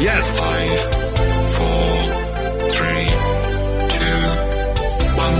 [0.00, 0.24] Yes.
[0.40, 0.80] Five,
[1.52, 1.84] four,
[2.70, 3.04] three,
[3.90, 4.20] two,
[5.14, 5.36] one.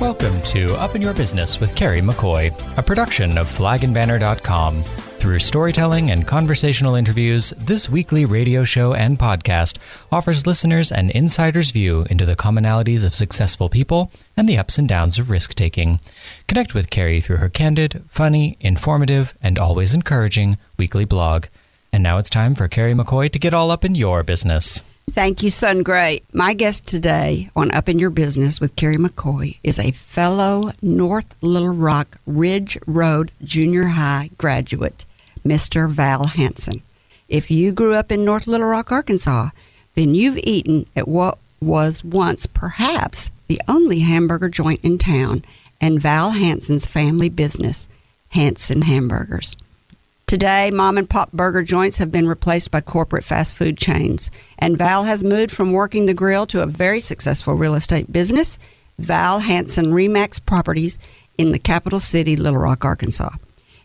[0.00, 4.82] Welcome to Up in Your Business with Kerry McCoy, a production of flagandbanner.com.
[4.82, 9.76] Through storytelling and conversational interviews, this weekly radio show and podcast
[10.10, 14.88] offers listeners an insider's view into the commonalities of successful people and the ups and
[14.88, 16.00] downs of risk taking.
[16.46, 21.48] Connect with Kerry through her candid, funny, informative, and always encouraging weekly blog.
[21.98, 24.84] And now it's time for Kerry McCoy to get all up in your business.
[25.10, 26.22] Thank you, Sun Gray.
[26.32, 31.34] My guest today on Up in Your Business with Kerry McCoy is a fellow North
[31.40, 35.06] Little Rock Ridge Road Junior High graduate,
[35.44, 35.88] Mr.
[35.88, 36.82] Val Hansen.
[37.28, 39.48] If you grew up in North Little Rock, Arkansas,
[39.96, 45.44] then you've eaten at what was once perhaps the only hamburger joint in town
[45.80, 47.88] and Val Hansen's family business,
[48.28, 49.56] Hansen Hamburgers.
[50.28, 54.76] Today, mom and pop burger joints have been replaced by corporate fast food chains, and
[54.76, 58.58] Val has moved from working the grill to a very successful real estate business,
[58.98, 60.98] Val Hansen Remax Properties
[61.38, 63.30] in the capital city, Little Rock, Arkansas.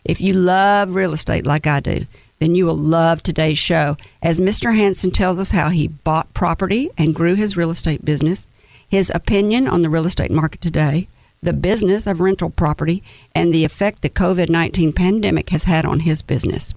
[0.04, 2.04] If you love real estate like I do,
[2.40, 4.76] then you will love today's show as Mr.
[4.76, 8.50] Hansen tells us how he bought property and grew his real estate business,
[8.86, 11.08] his opinion on the real estate market today,
[11.44, 13.02] the business of rental property,
[13.34, 16.74] and the effect the COVID 19 pandemic has had on his business.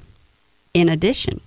[0.74, 1.42] In addition,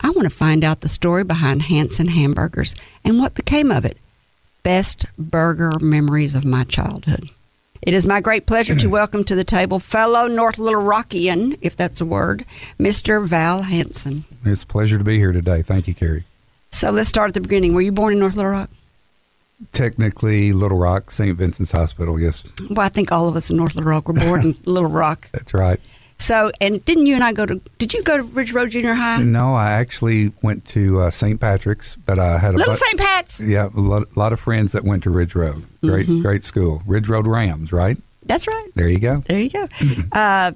[0.00, 2.74] I want to find out the story behind Hansen Hamburgers
[3.04, 3.96] and what became of it.
[4.62, 7.30] Best burger memories of my childhood.
[7.82, 11.76] It is my great pleasure to welcome to the table fellow North Little Rockian, if
[11.76, 12.44] that's a word,
[12.78, 13.24] Mr.
[13.24, 14.24] Val Hansen.
[14.44, 15.62] It's a pleasure to be here today.
[15.62, 16.24] Thank you, Kerry.
[16.70, 17.74] So let's start at the beginning.
[17.74, 18.70] Were you born in North Little Rock?
[19.72, 21.36] Technically, Little Rock, St.
[21.36, 22.18] Vincent's Hospital.
[22.20, 24.90] Yes, Well, I think all of us in North Little Rock were born in Little
[24.90, 25.28] Rock.
[25.32, 25.80] that's right.
[26.20, 27.60] So, and didn't you and I go to?
[27.78, 29.22] Did you go to Ridge Road Junior High?
[29.22, 31.40] No, I actually went to uh, St.
[31.40, 32.98] Patrick's, but I had a Little St.
[32.98, 33.40] Pat's.
[33.40, 35.64] Yeah, a lot, lot of friends that went to Ridge Road.
[35.80, 36.22] Great, Mm-hmm.
[36.22, 36.82] great school.
[36.86, 37.96] Ridge Road Rams, right?
[38.24, 38.68] That's right.
[38.74, 39.18] There you go.
[39.28, 39.68] There you go.
[40.12, 40.50] uh,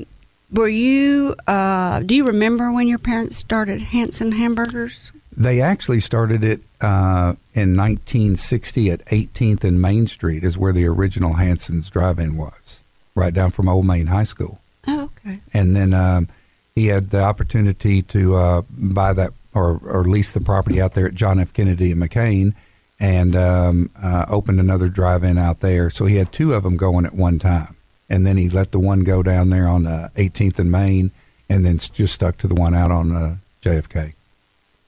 [0.50, 1.36] were you?
[1.46, 5.12] Uh, do you remember when your parents started Hansen Hamburgers?
[5.36, 10.86] They actually started it uh, in 1960 at 18th and Main Street, is where the
[10.86, 12.82] original Hansen's Drive-In was,
[13.14, 14.60] right down from Old Main High School.
[14.86, 15.40] Oh, okay.
[15.54, 16.28] and then um,
[16.74, 21.06] he had the opportunity to uh, buy that or, or lease the property out there
[21.06, 21.52] at John F.
[21.52, 22.54] Kennedy and McCain,
[22.98, 25.90] and um, uh, opened another drive-in out there.
[25.90, 27.76] So he had two of them going at one time,
[28.08, 31.10] and then he let the one go down there on uh, 18th and Main,
[31.48, 34.14] and then just stuck to the one out on uh, JFK.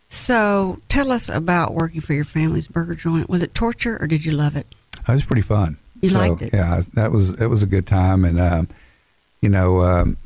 [0.08, 3.28] So, tell us about working for your family's burger joint.
[3.28, 4.66] Was it torture or did you love it?
[5.06, 5.78] It was pretty fun.
[6.00, 6.52] You so, liked it?
[6.52, 8.68] Yeah, that was it was a good time, and um,
[9.40, 10.16] you know, um,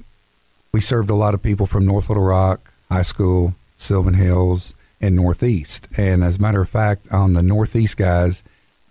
[0.73, 5.15] we served a lot of people from North Little Rock High School, Sylvan Hills, and
[5.15, 5.89] Northeast.
[5.97, 8.43] And as a matter of fact, on the Northeast guys,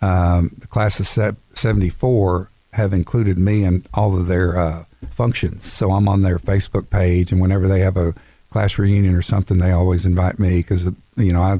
[0.01, 5.65] um, the class of '74 have included me in all of their uh, functions.
[5.65, 8.13] So I'm on their Facebook page, and whenever they have a
[8.49, 11.59] class reunion or something, they always invite me because you know I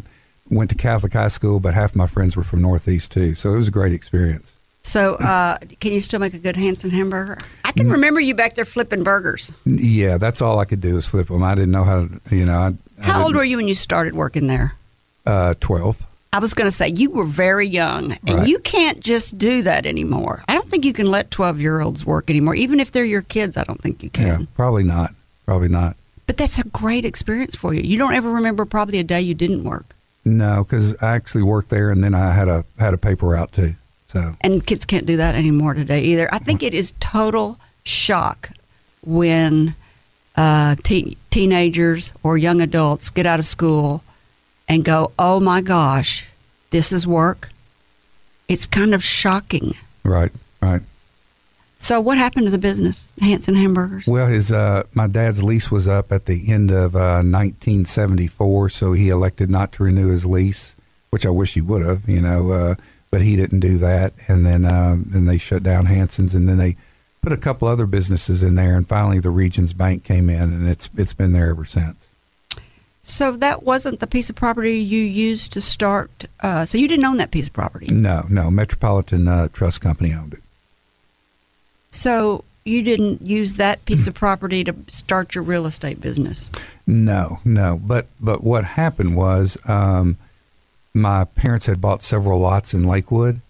[0.49, 3.35] went to Catholic high school, but half my friends were from Northeast too.
[3.35, 4.55] So it was a great experience.
[4.83, 7.37] So, uh, can you still make a good Hansen hamburger?
[7.65, 9.51] I can remember you back there flipping burgers.
[9.65, 11.43] Yeah, that's all I could do is flip them.
[11.43, 12.57] I didn't know how to, you know.
[12.57, 14.75] I, How old were you when you started working there?
[15.25, 16.07] Uh, Twelve.
[16.31, 18.47] I was going to say you were very young, and Right.
[18.47, 20.45] you can't just do that anymore.
[20.47, 23.57] I don't think you can let twelve-year-olds work anymore, even if they're your kids.
[23.57, 24.25] I don't think you can.
[24.27, 25.13] Yeah, probably not.
[25.45, 25.96] Probably not.
[26.27, 27.81] But that's a great experience for you.
[27.81, 29.95] You don't ever remember probably a day you didn't work,
[30.25, 33.51] No, because I actually worked there, and then I had a had a paper out
[33.53, 33.73] too.
[34.07, 36.29] So and kids can't do that anymore today either.
[36.33, 38.51] I think it is total shock
[39.05, 39.75] when
[40.35, 44.03] uh, teen teenagers or young adults get out of school
[44.67, 46.27] and go, "Oh my gosh,
[46.69, 47.49] this is work."
[48.47, 49.75] It's kind of shocking.
[50.03, 50.31] right.
[51.79, 54.07] So, what happened to the business, Hansen Hamburgers?
[54.07, 58.93] Well, his uh, my dad's lease was up at the end of uh, 1974, so
[58.93, 60.75] he elected not to renew his lease,
[61.11, 62.51] which I wish he would have, you know.
[62.51, 62.75] Uh,
[63.11, 66.57] but he didn't do that, and then um, then they shut down Hansen's, and then
[66.57, 66.75] they
[67.21, 70.67] put a couple other businesses in there, and finally the Regions Bank came in, and
[70.67, 72.11] it's it's been there ever since.
[73.01, 76.25] So that wasn't the piece of property you used to start.
[76.41, 77.87] Uh, so you didn't own that piece of property.
[77.93, 80.43] No, no, Metropolitan uh, Trust Company owned it.
[81.97, 86.49] So you didn't use that piece of property to start your real estate business.
[86.85, 87.79] No, no.
[87.81, 90.17] But but what happened was um,
[90.93, 93.41] my parents had bought several lots in Lakewood,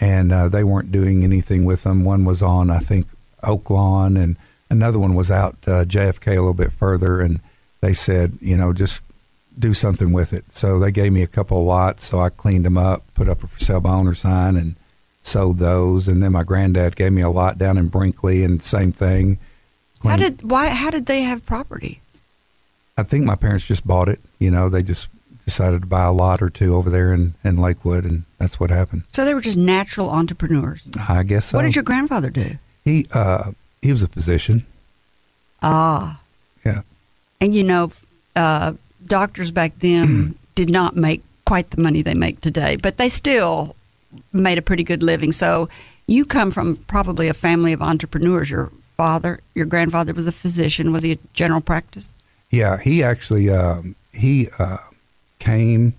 [0.00, 2.04] and uh, they weren't doing anything with them.
[2.04, 3.06] One was on, I think,
[3.42, 4.36] Oak Lawn, and
[4.68, 7.40] another one was out uh, JFK a little bit further, and
[7.80, 9.00] they said, you know, just
[9.58, 10.50] do something with it.
[10.50, 12.04] So they gave me a couple of lots.
[12.04, 14.74] So I cleaned them up, put up a for sale by owner sign, and
[15.24, 16.06] sold those.
[16.06, 19.38] And then my granddad gave me a lot down in Brinkley, and same thing.
[20.04, 20.68] How did why?
[20.68, 22.00] How did they have property?
[22.96, 24.20] I think my parents just bought it.
[24.38, 25.08] You know, they just
[25.44, 28.70] decided to buy a lot or two over there in, in Lakewood, and that's what
[28.70, 29.02] happened.
[29.12, 30.88] So they were just natural entrepreneurs.
[31.08, 31.58] I guess so.
[31.58, 32.56] What did your grandfather do?
[32.84, 33.50] he uh
[33.82, 34.64] he was a physician.
[35.62, 36.20] Ah,
[36.64, 36.82] Yeah.
[37.40, 37.90] and you know,
[38.36, 38.74] uh,
[39.06, 43.74] doctors back then did not make quite the money they make today, but they still
[44.32, 45.32] made a pretty good living.
[45.32, 45.68] So
[46.06, 48.50] you come from probably a family of entrepreneurs.
[48.50, 50.92] Your father, your grandfather was a physician.
[50.92, 52.14] Was he a general practice?
[52.50, 54.78] Yeah, he actually um, he uh,
[55.38, 55.94] came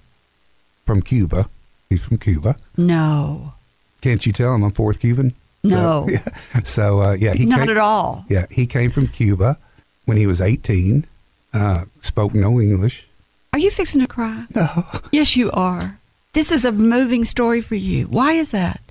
[0.86, 1.50] from Cuba.
[1.90, 2.56] He's from Cuba.
[2.78, 3.54] No,
[4.02, 5.34] Can't you tell him I'm fourth Cuban?
[5.64, 6.08] No.
[6.08, 6.10] So,
[6.54, 8.26] yeah, so uh, yeah, he not came, at all.
[8.30, 9.58] Yeah, he came from Cuba
[10.06, 11.06] when he was 18.
[11.54, 13.08] Uh, spoke no English.
[13.54, 14.46] Are you fixing to cry?
[14.54, 14.86] No.
[15.12, 15.98] Yes, you are.
[16.36, 18.08] This is a moving story for you.
[18.08, 18.82] Why is that?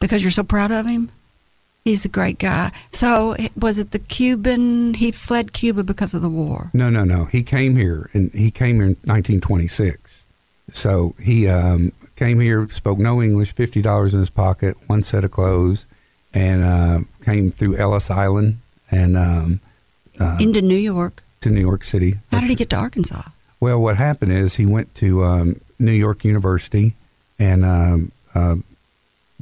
[0.00, 1.10] Because you're so proud of him?
[1.84, 2.72] He's a great guy.
[2.92, 4.94] So, was it the Cuban?
[4.94, 6.70] He fled Cuba because of the war.
[6.72, 7.26] No, no, no.
[7.26, 10.24] He came here, and he came here in 1926.
[10.70, 15.24] So he um, came here, spoke no English, fifty dollars in his pocket, one set
[15.24, 15.86] of clothes,
[16.32, 18.60] and uh, came through Ellis Island
[18.90, 19.60] and um,
[20.40, 21.22] into New York.
[21.42, 22.14] to New York City.
[22.30, 23.22] How did he get to Arkansas?
[23.60, 26.94] Well, what happened is he went to um, New York University
[27.38, 28.56] and um, uh,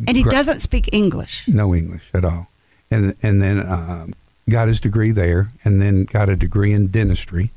[0.08, 1.46] And he Gra- doesn't speak English.
[1.46, 2.48] no English at all,
[2.90, 4.14] and and then um,
[4.48, 7.50] got his degree there, and then got a degree in dentistry,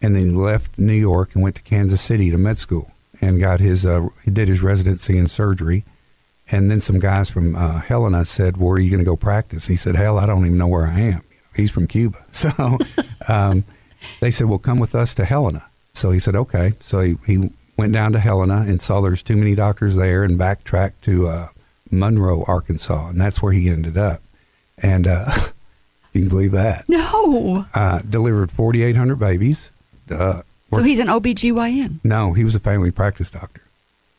[0.00, 3.38] and then he left New York and went to Kansas City to med school and
[3.40, 5.84] got his uh, he did his residency in surgery,
[6.50, 9.66] and then some guys from uh, Helena said, "Where are you going to go practice?"
[9.66, 11.22] He said, "Hell, I don't even know where I am."
[11.56, 12.78] He's from Cuba, so
[13.28, 13.64] um,
[14.20, 17.50] they said, "Well, come with us to Helena." So he said, "Okay." So he, he
[17.76, 21.48] went down to Helena and saw there's too many doctors there, and backtracked to uh,
[21.90, 24.20] Monroe, Arkansas, and that's where he ended up.
[24.78, 25.30] And uh,
[26.12, 26.84] you can believe that.
[26.88, 27.64] No.
[27.74, 29.72] Uh, delivered 4,800 babies.
[30.08, 30.42] So
[30.82, 32.00] he's an OBGYN.
[32.04, 33.62] no, he was a family practice doctor.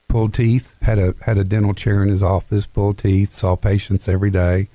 [0.07, 2.67] Pulled teeth, had a had a dental chair in his office.
[2.67, 4.67] Pulled teeth, saw patients every day.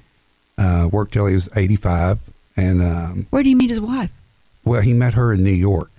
[0.56, 2.18] Uh, worked till he was 85,
[2.56, 4.10] and um, Where do you meet his wife?
[4.64, 5.90] well, he met her in New York.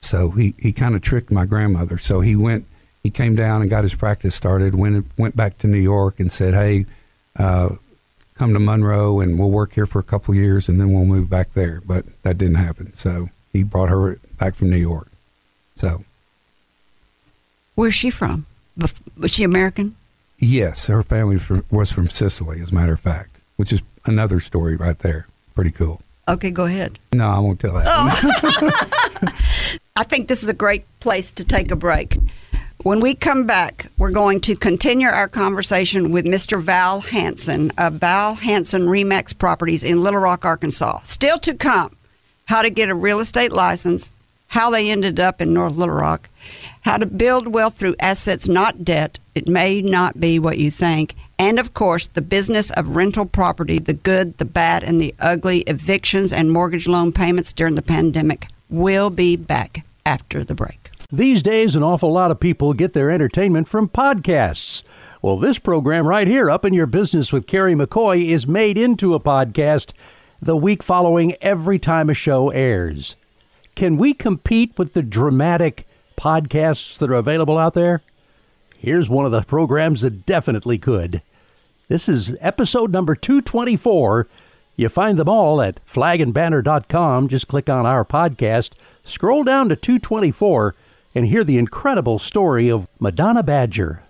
[0.00, 1.98] So he, he kind of tricked my grandmother.
[1.98, 2.66] So he went,
[3.02, 4.74] he came down and got his practice started.
[4.74, 6.86] Went went back to New York and said, "Hey,
[7.36, 7.70] uh,
[8.34, 11.06] come to Monroe and we'll work here for a couple of years and then we'll
[11.06, 12.92] move back there." But that didn't happen.
[12.94, 15.08] So he brought her back from New York.
[15.76, 16.04] So
[17.74, 18.46] Where's she from?
[19.18, 19.96] Was she American?
[20.38, 21.38] yes, her family
[21.70, 25.26] was from Sicily, as a matter of fact, which is another story right there.
[25.54, 26.00] Pretty cool.
[26.28, 26.98] Okay, go ahead.
[27.12, 29.70] No, I won't tell that.
[29.98, 32.18] I think this is a great place to take a break.
[32.82, 36.60] When we come back, we're going to continue our conversation with Mr.
[36.60, 40.98] Val Hansen of Val Hansen Remax Properties in Little Rock, Arkansas.
[41.04, 41.96] Still to come,
[42.44, 44.12] how to get a real estate license,
[44.48, 46.28] how they ended up in North Little Rock,
[46.82, 49.18] how to build wealth through assets, not debt.
[49.34, 51.14] It may not be what you think.
[51.38, 55.60] And of course, the business of rental property, the good, the bad, and the ugly,
[55.60, 58.48] evictions and mortgage loan payments during the pandemic.
[58.68, 60.90] We'll be back after the break.
[61.12, 64.82] These days, an awful lot of people get their entertainment from podcasts.
[65.20, 69.14] Well, this program right here, Up in Your Business with Kerry McCoy, is made into
[69.14, 69.92] a podcast
[70.40, 73.16] the week following every time a show airs.
[73.74, 75.86] Can we compete with the dramatic
[76.16, 78.02] podcasts that are available out there?
[78.78, 81.22] Here's one of the programs that definitely could.
[81.88, 84.28] This is episode number 224.
[84.76, 87.28] You find them all at flagandbanner.com.
[87.28, 88.72] Just click on our podcast,
[89.06, 90.74] scroll down to 224,
[91.14, 94.02] and hear the incredible story of Madonna Badger.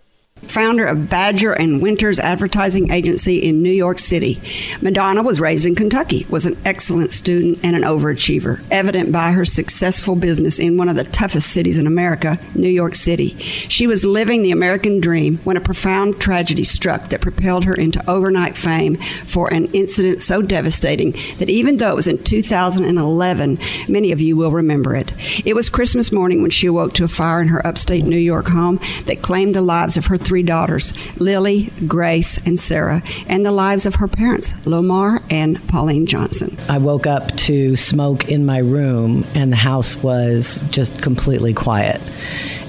[0.43, 4.41] Founder of Badger and Winters Advertising Agency in New York City.
[4.81, 9.45] Madonna was raised in Kentucky, was an excellent student and an overachiever, evident by her
[9.45, 13.31] successful business in one of the toughest cities in America, New York City.
[13.39, 18.03] She was living the American dream when a profound tragedy struck that propelled her into
[18.09, 24.13] overnight fame for an incident so devastating that even though it was in 2011, many
[24.13, 25.13] of you will remember it.
[25.47, 28.49] It was Christmas morning when she awoke to a fire in her upstate New York
[28.49, 33.53] home that claimed the lives of her three daughters, Lily, Grace, and Sarah, and the
[33.53, 36.57] lives of her parents, Lomer and Pauline Johnson.
[36.69, 42.01] I woke up to smoke in my room, and the house was just completely quiet.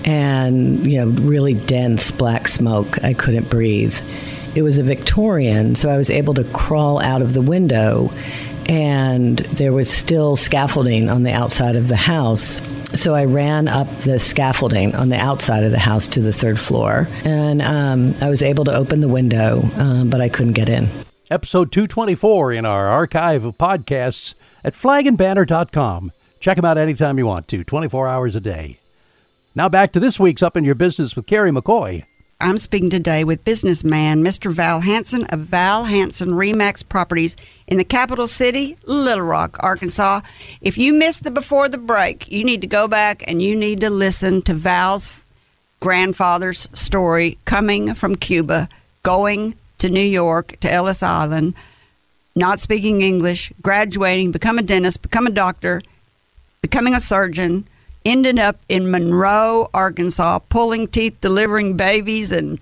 [0.05, 3.03] And, you know, really dense black smoke.
[3.03, 3.97] I couldn't breathe.
[4.55, 8.11] It was a Victorian, so I was able to crawl out of the window
[8.67, 12.61] and there was still scaffolding on the outside of the house.
[12.95, 16.59] So I ran up the scaffolding on the outside of the house to the third
[16.59, 20.69] floor, and um, I was able to open the window, um, but I couldn't get
[20.69, 20.89] in.
[21.29, 26.11] Episode 224 in our archive of podcasts at flagandbanner.com.
[26.39, 28.79] Check them out anytime you want to, 24 hours a day.
[29.53, 32.05] Now back to this week's Up in Your Business with Kerry McCoy.
[32.39, 34.51] I'm speaking today with businessman Mr.
[34.51, 40.21] Val Hansen of Val Hansen Remax Properties in the capital city, Little Rock, Arkansas.
[40.61, 43.81] If you missed the before the break, you need to go back and you need
[43.81, 45.17] to listen to Val's
[45.79, 48.69] grandfather's story coming from Cuba,
[49.01, 51.55] going to New York, to Ellis Island,
[52.35, 55.81] not speaking English, graduating, become a dentist, become a doctor,
[56.61, 57.67] becoming a surgeon
[58.07, 62.59] ended up in Monroe, Arkansas, pulling teeth, delivering babies, and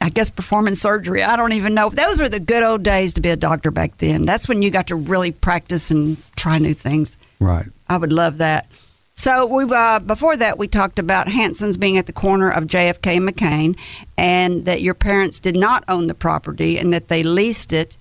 [0.00, 1.22] I guess performing surgery.
[1.22, 1.88] I don't even know.
[1.88, 4.24] Those were the good old days to be a doctor back then.
[4.24, 7.16] That's when you got to really practice and try new things.
[7.38, 7.66] Right.
[7.88, 8.66] I would love that.
[9.14, 13.18] So we uh, before that we talked about Hansen's being at the corner of JFK
[13.18, 13.78] and McCain,
[14.16, 17.96] and that your parents did not own the property and that they leased it,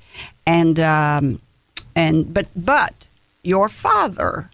[0.48, 1.40] and um,
[1.96, 3.08] and but but
[3.44, 4.50] your father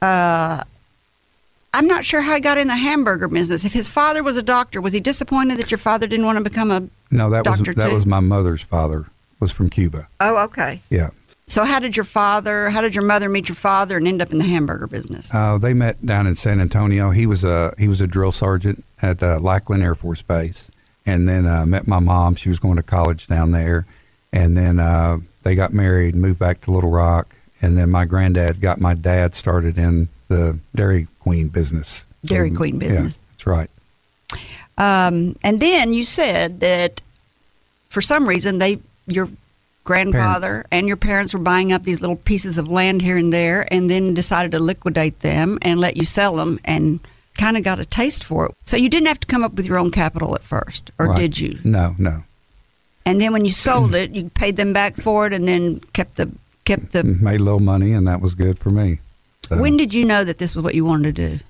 [0.00, 0.62] uh,
[1.74, 3.64] I'm not sure how he got in the hamburger business.
[3.64, 6.44] If his father was a doctor, was he disappointed that your father didn't want to
[6.44, 7.94] become a No, that was that too?
[7.94, 9.06] was my mother's father.
[9.40, 10.08] Was from Cuba.
[10.18, 10.80] Oh, okay.
[10.90, 11.10] Yeah.
[11.46, 14.32] So how did your father, how did your mother meet your father and end up
[14.32, 15.32] in the hamburger business?
[15.32, 17.10] Uh, they met down in San Antonio.
[17.10, 20.70] He was a he was a drill sergeant at uh, Lackland Air Force Base,
[21.06, 22.34] and then uh, met my mom.
[22.34, 23.86] She was going to college down there,
[24.32, 28.60] and then uh, they got married, moved back to Little Rock, and then my granddad
[28.60, 32.04] got my dad started in the Dairy Queen business.
[32.24, 33.22] Dairy So, Queen yeah, business.
[33.32, 33.70] that's right.
[34.76, 37.00] Um, and then you said that
[37.88, 39.28] for some reason they your
[39.84, 43.66] grandfather and your parents were buying up these little pieces of land here and there,
[43.72, 47.00] and then decided to liquidate them and let you sell them, and
[47.38, 48.52] kind of got a taste for it.
[48.64, 51.16] So you didn't have to come up with your own capital at first, or Right.
[51.16, 51.58] did you?
[51.64, 52.24] No, no.
[53.06, 56.16] And then when you sold it, you paid them back for it, and then kept
[56.16, 56.30] the
[56.66, 57.02] kept the.
[57.02, 59.00] Made a little money, and that was good for me.
[59.46, 61.44] So- When did you know that this was what you wanted to do?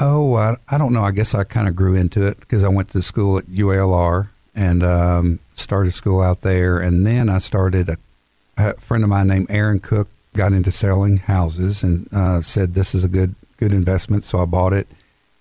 [0.00, 1.02] Oh, I, I don't know.
[1.02, 4.28] I guess I kind of grew into it because I went to school at UALR
[4.54, 6.78] and um, started school out there.
[6.78, 7.96] And then I started, a,
[8.56, 12.94] a friend of mine named Aaron Cook got into selling houses and uh, said, This
[12.94, 14.22] is a good, good investment.
[14.22, 14.86] So I bought it,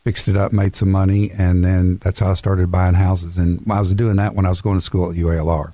[0.04, 1.30] fixed it up, made some money.
[1.32, 3.38] And then that's how I started buying houses.
[3.38, 5.74] And I was doing that when I was going to school at UALR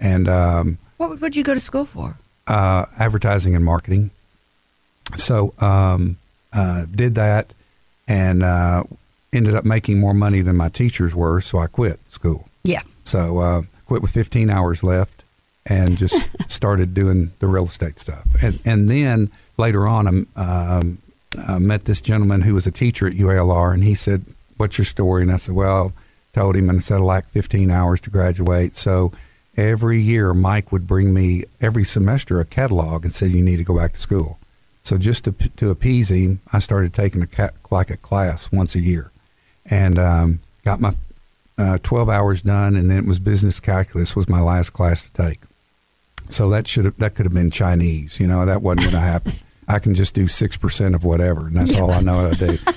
[0.00, 2.16] and um, What would you go to school for?
[2.46, 4.10] uh, advertising and marketing.
[5.14, 6.16] So um,
[6.52, 7.52] uh, did that
[8.08, 8.84] and uh,
[9.32, 11.40] ended up making more money than my teachers were.
[11.40, 12.48] So I quit school.
[12.64, 12.82] Yeah.
[13.04, 15.22] So uh, quit with 15 hours left
[15.64, 18.26] and just started doing the real estate stuff.
[18.42, 20.98] And and then later on, I um,
[21.46, 24.24] uh, met this gentleman who was a teacher at UALR, and he said,
[24.56, 25.92] "What's your story?" And I said, "Well."
[26.32, 28.76] Told him, and I said I lacked 15 hours to graduate.
[28.76, 29.10] So
[29.56, 33.64] every year, Mike would bring me every semester a catalog and said, "You need to
[33.64, 34.38] go back to school."
[34.86, 38.76] So just to to appease him, I started taking a ca- like a class once
[38.76, 39.10] a year,
[39.68, 40.94] and um, got my
[41.58, 45.12] uh, 12 hours done, and then it was business calculus was my last class to
[45.12, 45.40] take.
[46.28, 48.46] So that should have that could have been Chinese, you know.
[48.46, 49.32] That wasn't going to happen.
[49.68, 52.46] I can just do six percent of whatever, and that's all I know how to
[52.46, 52.58] do.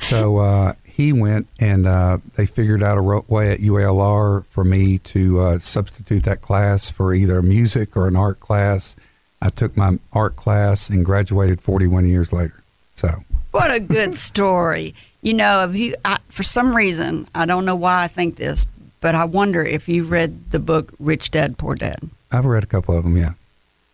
[0.00, 4.98] So uh, he went, and uh, they figured out a way at UALR for me
[4.98, 8.96] to uh, substitute that class for either a music or an art class.
[9.40, 12.62] I took my art class and graduated 41 years later.
[12.94, 13.08] So
[13.50, 14.94] What a good story.
[15.22, 18.66] You know, if you, I, for some reason, I don't know why I think this,
[19.00, 22.08] but I wonder if you read the book Rich Dad Poor Dad.
[22.30, 23.16] I've read a couple of them.
[23.16, 23.32] Yeah,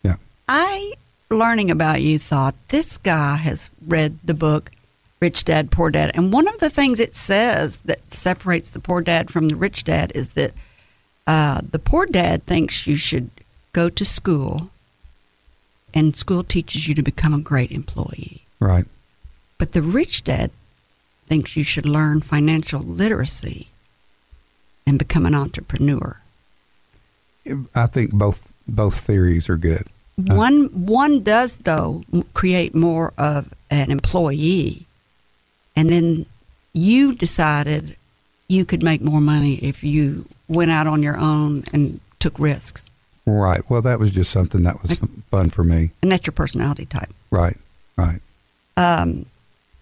[0.02, 0.16] yeah.
[0.48, 0.92] I,
[1.30, 4.70] learning about you, thought this guy has read the book
[5.20, 6.10] Rich Dad Poor Dad.
[6.14, 9.84] And one of the things it says that separates the poor dad from the rich
[9.84, 10.52] dad is that
[11.26, 13.30] uh, the poor dad thinks you should
[13.72, 14.70] go to school
[15.94, 18.42] and school teaches you to become a great employee.
[18.60, 18.84] Right.
[19.56, 20.50] But the rich dad
[21.26, 23.68] thinks you should learn financial literacy
[24.86, 26.20] and become an entrepreneur.
[27.74, 29.86] I think both both theories are good.
[30.16, 32.02] One one does though
[32.34, 34.86] create more of an employee,
[35.76, 36.26] and then
[36.72, 37.96] you decided
[38.48, 42.90] you could make more money if you went out on your own and took risks,
[43.26, 43.62] Right.
[43.70, 44.98] Well, that was just something that was
[45.30, 45.90] fun for me.
[46.02, 47.08] and that's your personality type.
[47.30, 47.56] Right.
[47.96, 48.20] Right.
[48.76, 49.26] Um,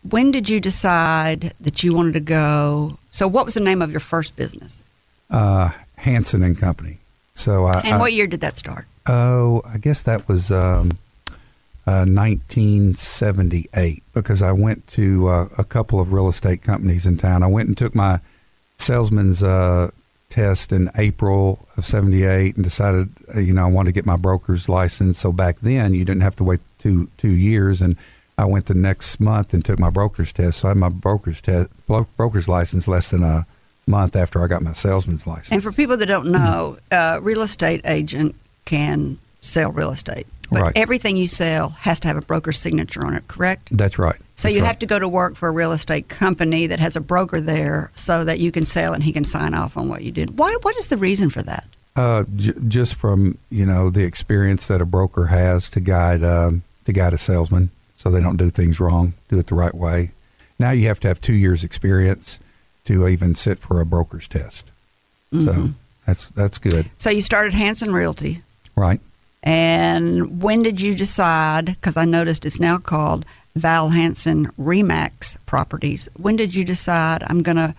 [0.09, 2.99] when did you decide that you wanted to go?
[3.11, 4.83] So, what was the name of your first business,
[5.31, 6.99] Uh, Hansen and Company.
[7.35, 8.85] So I, and I- what year did that start?
[9.09, 10.93] Oh, I guess that was um,
[11.87, 17.43] uh, 1978 because I went to uh, a couple of real estate companies in town.
[17.43, 18.21] I went and took my
[18.79, 19.91] salesman's uh,
[20.33, 24.17] test in April of 78 and decided, uh, you know, I wanted to get my
[24.17, 25.19] broker's license.
[25.19, 27.83] So back then you didn't have to wait two, two years.
[27.83, 27.97] And
[28.39, 30.61] I went the next month and took my broker's test.
[30.61, 33.47] So I had my broker's test, broker's license less than a
[33.87, 35.53] month after I got my salesman's license.
[35.53, 38.35] And for people that don't know, uh, real estate agent
[38.65, 40.73] can sell real estate, but Right.
[40.77, 43.27] everything you sell has to have a broker's signature on it.
[43.29, 43.69] Correct?
[43.77, 44.17] That's right.
[44.37, 44.67] So That's you right.
[44.69, 47.91] have to go to work for a real estate company that has a broker there,
[47.95, 50.39] so that you can sell and he can sign off on what you did.
[50.39, 50.57] Why?
[50.63, 51.65] What is the reason for that?
[51.95, 56.63] Uh, j- just from you know the experience that a broker has to guide um,
[56.87, 60.11] to guide a salesman, so they don't do things wrong, do it the right way.
[60.59, 62.41] Now you have to have two years experience
[62.85, 64.71] to even sit for a broker's test.
[65.33, 65.45] Mm-hmm.
[65.45, 65.71] So
[66.07, 68.43] that's that's good, So you started Hansen Realty,
[68.75, 69.01] right?
[69.43, 71.67] And when did you decide?
[71.67, 73.25] Because I noticed it's now called
[73.57, 76.09] Val Hansen Remax Properties.
[76.17, 77.75] When did you decide I'm going to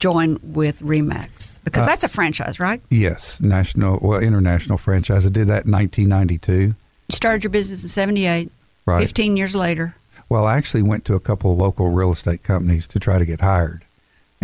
[0.00, 1.58] join with Remax?
[1.64, 2.80] Because Uh, that's a franchise, right?
[2.90, 5.26] Yes, national well international franchise.
[5.26, 6.52] I did that in 1992.
[6.52, 6.74] You
[7.10, 8.50] started your business in '78.
[8.86, 9.00] Right.
[9.00, 9.94] 15 years later.
[10.28, 13.24] Well, I actually went to a couple of local real estate companies to try to
[13.24, 13.82] get hired.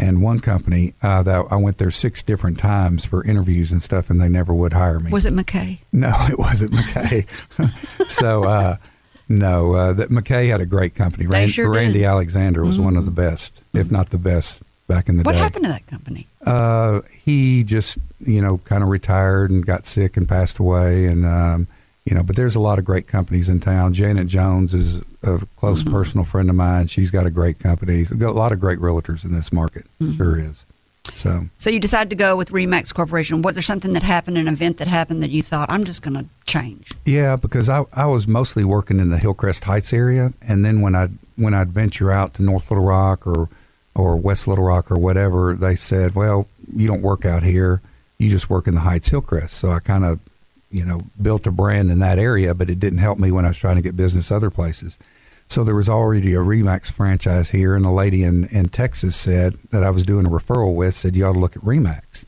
[0.00, 4.09] And one company uh, that I went there six different times for interviews and stuff,
[4.09, 5.11] and they never would hire me.
[5.11, 5.80] Was it McKay?
[5.92, 8.09] No, it wasn't McKay.
[8.09, 8.76] so uh,
[9.28, 11.26] no, uh, that McKay had a great company.
[11.26, 11.71] They Ran- sure did.
[11.71, 11.76] Mm-hmm.
[11.76, 15.33] Randy Alexander was one of the best, if not the best, back in the What
[15.33, 15.38] day.
[15.38, 16.26] What happened to that company?
[16.45, 21.26] Uh, he just you know kind of retired and got sick and passed away, and
[21.26, 21.66] um,
[22.04, 22.23] you know.
[22.23, 23.92] But there's a lot of great companies in town.
[23.92, 25.92] Janet Jones is a close Mm-hmm.
[25.92, 26.87] personal friend of mine.
[26.87, 28.02] She's got a great company.
[28.04, 29.87] There's a lot of great realtors in this market.
[30.00, 30.16] Mm-hmm.
[30.16, 30.66] Sure is.
[31.14, 33.42] So So you decided to go with Remax Corporation.
[33.42, 36.14] Was there something that happened, an event that happened that you thought, I'm just going
[36.14, 36.92] to change?
[37.04, 40.95] Yeah, because I, I was mostly working in the Hillcrest Heights area, and then when
[40.95, 43.49] I when I'd venture out to North Little Rock or
[43.95, 47.80] or West Little Rock or whatever, they said, "Well, you don't work out here;
[48.19, 50.21] you just work in the Heights Hillcrest." So I kind of,
[50.71, 53.49] you know, built a brand in that area, but it didn't help me when I
[53.49, 54.99] was trying to get business other places.
[55.49, 59.59] So there was already a Remax franchise here, and a lady in, in Texas said
[59.71, 62.25] that I was doing a referral with said you ought to look at Remax.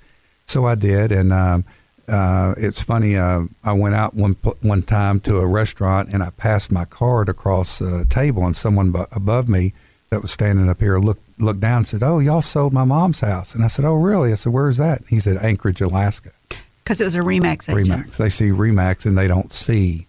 [0.46, 1.64] So I did, and um,
[2.08, 3.16] uh, it's funny.
[3.16, 7.28] Uh, I went out one one time to a restaurant, and I passed my card
[7.28, 9.72] across a table, and someone bu- above me
[10.10, 13.20] that was standing up here looked looked down and said, "Oh, y'all sold my mom's
[13.20, 16.32] house." And I said, "Oh, really?" I said, "Where's that?" He said, "Anchorage, Alaska."
[16.82, 18.06] Because it was a Remax agent.
[18.08, 18.16] Remax.
[18.16, 20.06] They see Remax, and they don't see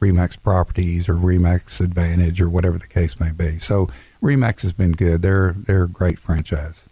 [0.00, 3.58] Remax Properties or Remax Advantage or whatever the case may be.
[3.58, 3.88] So
[4.22, 5.22] Remax has been good.
[5.22, 6.88] They're they're a great franchise.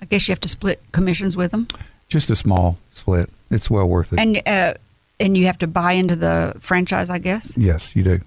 [0.00, 1.68] I guess you have to split commissions with them.
[2.08, 3.30] Just a small split.
[3.50, 4.18] It's well worth it.
[4.18, 4.74] And uh,
[5.20, 7.56] and you have to buy into the franchise, I guess.
[7.56, 8.20] yes, you do.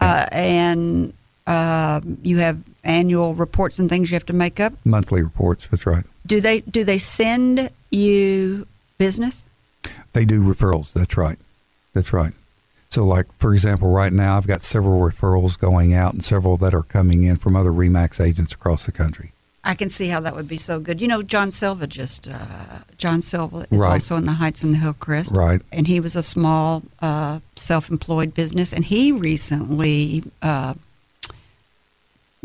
[0.00, 1.12] Uh, and
[1.46, 4.74] uh, you have annual reports and things you have to make up.
[4.84, 5.66] Monthly reports.
[5.68, 6.04] That's right.
[6.26, 8.66] Do they do they send you
[8.98, 9.46] business?
[10.16, 10.94] They do referrals.
[10.94, 11.38] That's right.
[11.92, 12.32] That's right.
[12.88, 16.72] So, like for example, right now I've got several referrals going out and several that
[16.72, 19.32] are coming in from other Remax agents across the country.
[19.62, 21.02] I can see how that would be so good.
[21.02, 23.92] You know, John Silva just uh, John Silva is Right.
[23.92, 25.60] also in the Heights and the Hillcrest, Right.
[25.70, 30.72] And he was a small uh, self-employed business, and he recently uh,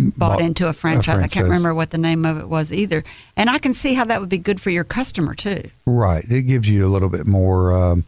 [0.09, 1.21] bought, Bought into a franchise.
[1.23, 3.03] I can't remember what the name of it was either.
[3.37, 5.69] And I can see how that would be good for your customer too.
[5.85, 6.25] Right.
[6.29, 8.03] It gives you a little bit more, um,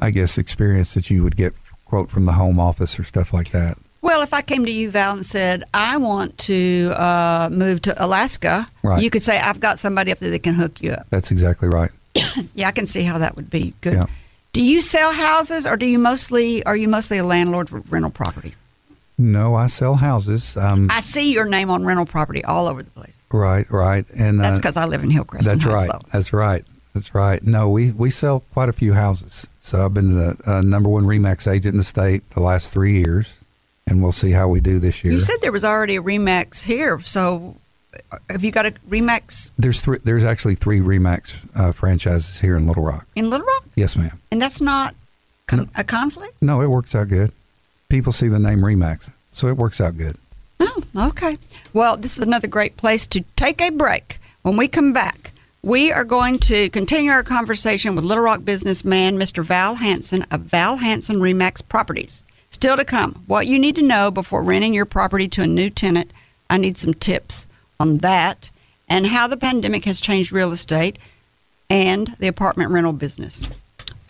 [0.00, 3.50] I guess, experience that you would get, quote, from the home office or stuff like
[3.50, 3.76] that.
[4.00, 8.04] Well, if I came to you, Val, and said I want to uh, move to
[8.04, 9.00] Alaska, Right.
[9.02, 11.06] you could say I've got somebody up there that can hook you up.
[11.10, 11.90] That's exactly right.
[12.54, 13.94] Yeah, I can see how that would be good.
[13.94, 14.06] Yeah.
[14.52, 18.10] Do you sell houses, or do you mostly are you mostly a landlord for rental
[18.10, 18.54] property?
[19.18, 20.56] No, I sell houses.
[20.56, 23.22] Um, I see your name on rental property all over the place.
[23.30, 25.44] right, right, and That's uh, because I live in Hillcrest.
[25.46, 25.88] That's right.
[25.88, 26.08] Highslow.
[26.10, 26.64] That's right.
[26.94, 27.42] That's right.
[27.42, 29.46] No, we, we sell quite a few houses.
[29.60, 32.98] So I've been the uh, number one Remax agent in the state the last three
[32.98, 33.42] years,
[33.86, 35.12] and we'll see how we do this year.
[35.12, 37.56] You said there was already a Remax here, so
[38.10, 39.98] uh, have you got a Remax there's three.
[40.04, 43.06] There's actually three Remax uh, franchises here in Little Rock.
[43.14, 43.64] in Little Rock?
[43.74, 44.20] Yes, ma'am.
[44.30, 44.94] And that's not
[45.46, 46.34] con- a conflict?
[46.42, 47.32] No, it works out good.
[47.92, 50.16] People see the name Remax, so it works out good.
[50.58, 51.36] Oh, okay.
[51.74, 54.18] Well, this is another great place to take a break.
[54.40, 59.18] When we come back, we are going to continue our conversation with Little Rock businessman
[59.18, 59.44] Mr.
[59.44, 62.24] Val Hansen of Val Hansen Remax Properties.
[62.48, 65.68] Still to come, what you need to know before renting your property to a new
[65.68, 66.10] tenant.
[66.48, 67.46] I need some tips
[67.78, 68.50] on that
[68.88, 70.98] and how the pandemic has changed real estate
[71.68, 73.42] and the apartment rental business.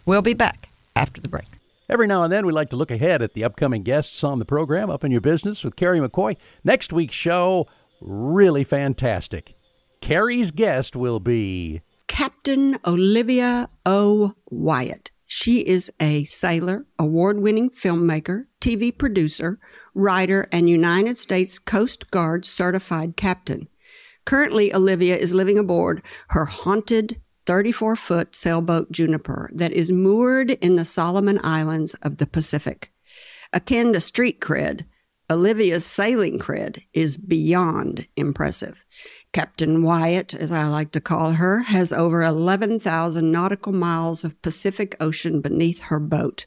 [0.07, 1.47] We'll be back after the break.
[1.89, 4.45] Every now and then, we like to look ahead at the upcoming guests on the
[4.45, 6.37] program, Up in Your Business with Kerry McCoy.
[6.63, 7.67] Next week's show,
[8.01, 9.55] really fantastic.
[10.01, 14.35] Kerry's guest will be Captain Olivia O.
[14.51, 15.11] Wyatt.
[15.27, 19.59] She is a sailor, award winning filmmaker, TV producer,
[19.95, 23.69] writer, and United States Coast Guard certified captain.
[24.25, 30.77] Currently, Olivia is living aboard her haunted 34 foot sailboat Juniper that is moored in
[30.77, 32.93] the Solomon Islands of the Pacific.
[33.53, 34.87] Akin to street cred,
[35.31, 38.85] Olivia's sailing cred is beyond impressive.
[39.33, 44.95] Captain Wyatt, as I like to call her, has over 11,000 nautical miles of Pacific
[45.01, 46.47] Ocean beneath her boat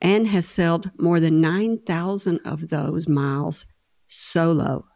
[0.00, 3.66] and has sailed more than 9,000 of those miles
[4.06, 4.86] solo.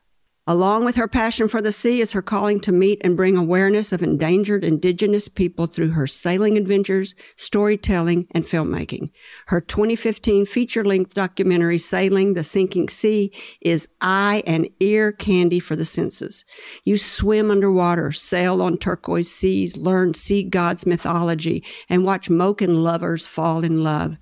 [0.45, 3.93] Along with her passion for the sea is her calling to meet and bring awareness
[3.93, 9.11] of endangered indigenous people through her sailing adventures, storytelling, and filmmaking.
[9.47, 15.77] Her 2015 feature length documentary, Sailing the Sinking Sea, is eye and ear candy for
[15.77, 16.45] the senses.
[16.85, 23.29] You swim underwater, sail on turquoise seas, learn sea gods' mythology, and watch Moken lovers
[23.29, 24.19] fall in love.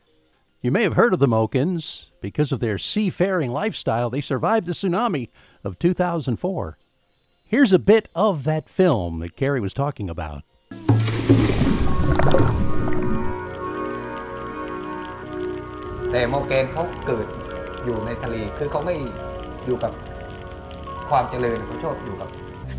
[0.61, 2.09] You may have heard of the Mokens.
[2.21, 5.31] Because of their seafaring lifestyle, they survived the tsunami
[5.65, 6.79] of 2004.
[7.47, 10.43] Here's a bit of that film that Kerry was talking about.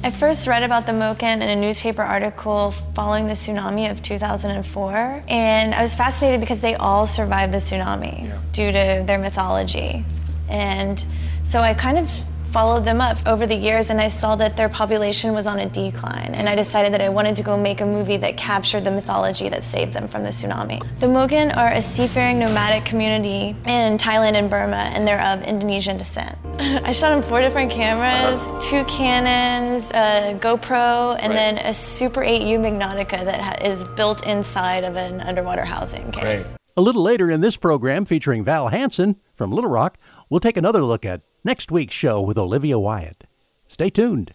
[0.04, 5.24] I first read about the Moken in a newspaper article following the tsunami of 2004,
[5.28, 8.40] and I was fascinated because they all survived the tsunami yeah.
[8.52, 10.06] due to their mythology.
[10.50, 11.06] And
[11.44, 12.10] so I kind of
[12.52, 15.68] followed them up over the years and I saw that their population was on a
[15.68, 16.34] decline.
[16.34, 19.48] And I decided that I wanted to go make a movie that captured the mythology
[19.50, 20.82] that saved them from the tsunami.
[21.00, 25.98] The Moken are a seafaring nomadic community in Thailand and Burma, and they're of Indonesian
[25.98, 26.38] descent.
[26.60, 32.60] I shot on four different cameras, two Canons, a GoPro, and then a Super 8U
[32.60, 36.56] Magnotica that ha- is built inside of an underwater housing case.
[36.78, 39.98] A little later in this program, featuring Val Hansen from Little Rock,
[40.30, 43.24] we'll take another look at next week's show with Olivia Wyatt.
[43.68, 44.34] Stay tuned.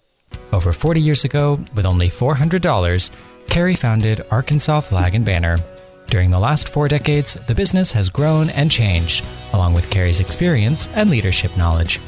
[0.52, 3.10] Over 40 years ago, with only $400,
[3.48, 5.58] Kerry founded Arkansas Flag and Banner.
[6.08, 10.88] During the last four decades, the business has grown and changed, along with Kerry's experience
[10.94, 11.98] and leadership knowledge.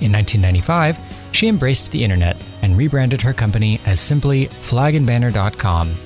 [0.00, 0.98] In 1995,
[1.32, 5.96] she embraced the internet and rebranded her company as simply flagandbanner.com.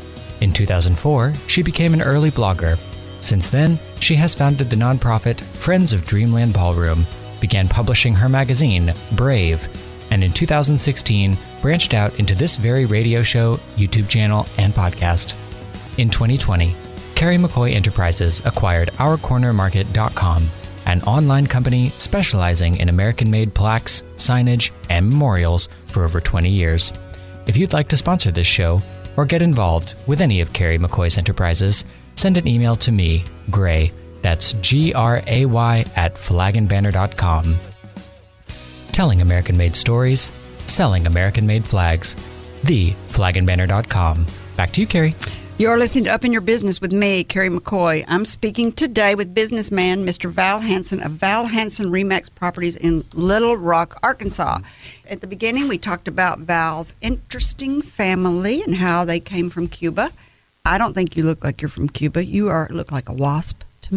[0.41, 2.79] In 2004, she became an early blogger.
[3.21, 7.07] Since then, she has founded the nonprofit Friends of Dreamland Ballroom,
[7.47, 9.69] began publishing her magazine, Brave,
[10.11, 15.37] and in 2016 branched out into this very radio show, YouTube channel, and podcast.
[15.97, 16.75] In 2020,
[17.15, 20.51] Kerry McCoy Enterprises acquired OurCornerMarket.com,
[20.87, 26.93] an online company specializing in American made plaques, signage, and memorials for over 20 years.
[27.47, 28.83] If you'd like to sponsor this show
[29.17, 31.85] or get involved with any of Kerry McCoy's enterprises,
[32.17, 33.93] send an email to me, Gray.
[34.27, 37.61] That's G R A Y at flagandbanner.com.
[38.91, 40.33] Telling American made stories,
[40.67, 42.17] selling American made flags.
[42.65, 44.27] The flagandbanner.com.
[44.57, 45.15] Back to you, Kerry.
[45.59, 48.05] You're listening to Up in Your Business with me, Kerry McCoy.
[48.09, 50.29] I'm speaking today with businessman Mr.
[50.29, 54.59] Val Hansen of Val Hansen Remax Properties in Little Rock, Arkansas.
[55.09, 60.11] At the beginning, we talked about Val's interesting family and how they came from Cuba.
[60.65, 62.25] I don't think you look like you're from Cuba.
[62.25, 63.95] You are look like a wasp to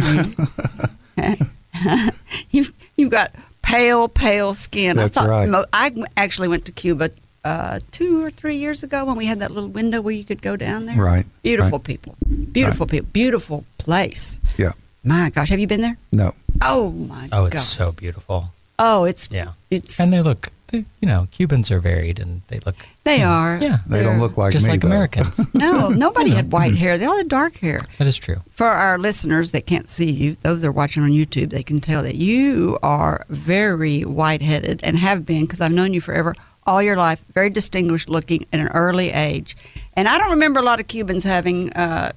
[1.17, 1.35] me.
[2.51, 4.95] you've you've got pale, pale skin.
[4.97, 5.49] That's I thought right.
[5.49, 7.11] mo- I w- actually went to Cuba
[7.43, 10.41] uh, two or three years ago when we had that little window where you could
[10.41, 10.97] go down there.
[11.01, 11.83] Right, Beautiful right.
[11.85, 12.15] people.
[12.51, 13.07] Beautiful people.
[13.13, 14.39] Beautiful place.
[14.57, 14.71] Yeah.
[15.03, 15.97] My gosh, have you been there?
[16.11, 16.33] No.
[16.61, 17.61] Oh my Oh, it's god.
[17.61, 18.51] so beautiful.
[18.77, 19.53] oh, it's Yeah.
[19.71, 23.57] It's And they look, they, you know, Cubans are varied and they look, they are.
[23.61, 24.73] yeah, They don't look like just me.
[24.73, 24.87] like though.
[24.87, 25.39] Americans.
[25.53, 26.97] No, nobody had white hair.
[26.97, 27.79] They all had dark hair.
[27.97, 28.37] that is true.
[28.51, 31.79] For our listeners that can't see you, those that are watching on YouTube, they can
[31.79, 36.81] tell that you are very white-headed and have been because I've known you forever, all
[36.81, 37.23] your life.
[37.33, 39.57] Very distinguished looking at an early age,
[39.95, 41.73] and I don't remember a lot of Cubans having.
[41.73, 42.11] Uh,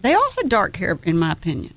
[0.00, 1.74] they all had dark hair, in my opinion.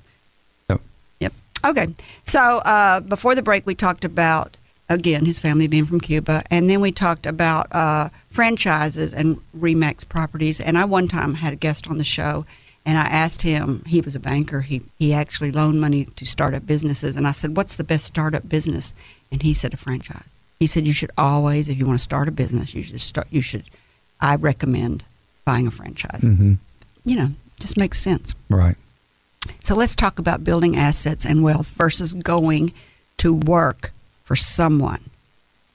[0.68, 0.80] Yep.
[1.20, 1.32] Yep.
[1.64, 1.88] Okay.
[2.24, 4.58] So uh, before the break, we talked about
[4.92, 10.08] again his family being from Cuba, and then we talked about uh, franchises and Remax
[10.08, 10.60] properties.
[10.60, 12.46] And I one time had a guest on the show,
[12.84, 13.82] and I asked him.
[13.86, 14.60] He was a banker.
[14.60, 18.04] He he actually loaned money to start up businesses, and I said, "What's the best
[18.04, 18.94] startup business?"
[19.30, 22.28] And he said, "A franchise." He said, "You should always, if you want to start
[22.28, 23.26] a business, you should start.
[23.30, 23.64] You should.
[24.20, 25.04] I recommend
[25.44, 26.22] buying a franchise.
[26.22, 26.54] hmm
[27.04, 28.76] You know, just makes sense." Right.
[29.60, 32.72] So let's talk about building assets and wealth versus going
[33.18, 35.10] to work for someone.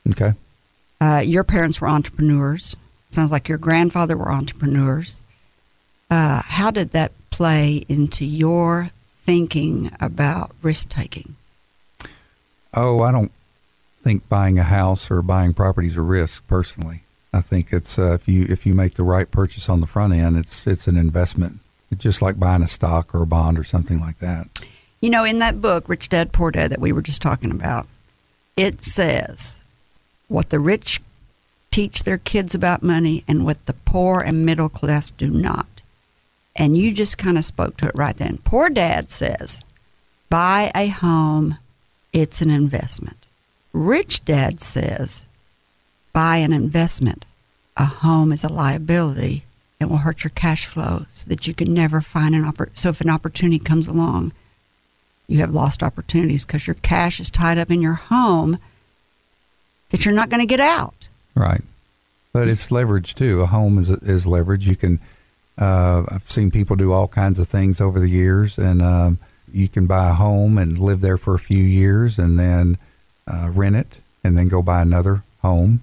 [0.09, 0.33] Okay.
[0.99, 2.75] Uh, your parents were entrepreneurs.
[3.09, 5.21] Sounds like your grandfather were entrepreneurs.
[6.09, 8.91] Uh, how did that play into your
[9.25, 11.35] thinking about risk taking?
[12.73, 13.31] Oh, I don't
[13.97, 17.01] think buying a house or buying property is a risk personally.
[17.33, 20.13] I think it's uh, if you if you make the right purchase on the front
[20.13, 21.59] end, it's it's an investment.
[21.91, 24.47] It's just like buying a stock or a bond or something like that.
[25.01, 27.85] You know, in that book, Rich Dad Poor Dad, that we were just talking about,
[28.57, 29.63] it says
[30.27, 30.99] what the rich
[31.71, 35.83] teach their kids about money and what the poor and middle class do not.
[36.55, 38.39] And you just kind of spoke to it right then.
[38.43, 39.61] Poor dad says,
[40.29, 41.59] buy a home,
[42.11, 43.27] it's an investment.
[43.73, 45.27] Rich dad says,
[46.13, 47.25] buy an investment.
[47.77, 49.43] A home is a liability
[49.79, 52.79] It will hurt your cash flow so that you can never find an opportunity.
[52.79, 54.31] So if an opportunity comes along,
[55.27, 58.57] you have lost opportunities because your cash is tied up in your home
[59.89, 61.09] that you're not going to get out.
[61.35, 61.61] Right.
[62.33, 63.41] But it's leverage too.
[63.41, 64.67] A home is is leverage.
[64.67, 64.99] You can.
[65.57, 69.17] Uh, I've seen people do all kinds of things over the years, and um,
[69.51, 72.77] you can buy a home and live there for a few years, and then
[73.25, 75.81] uh, rent it, and then go buy another home,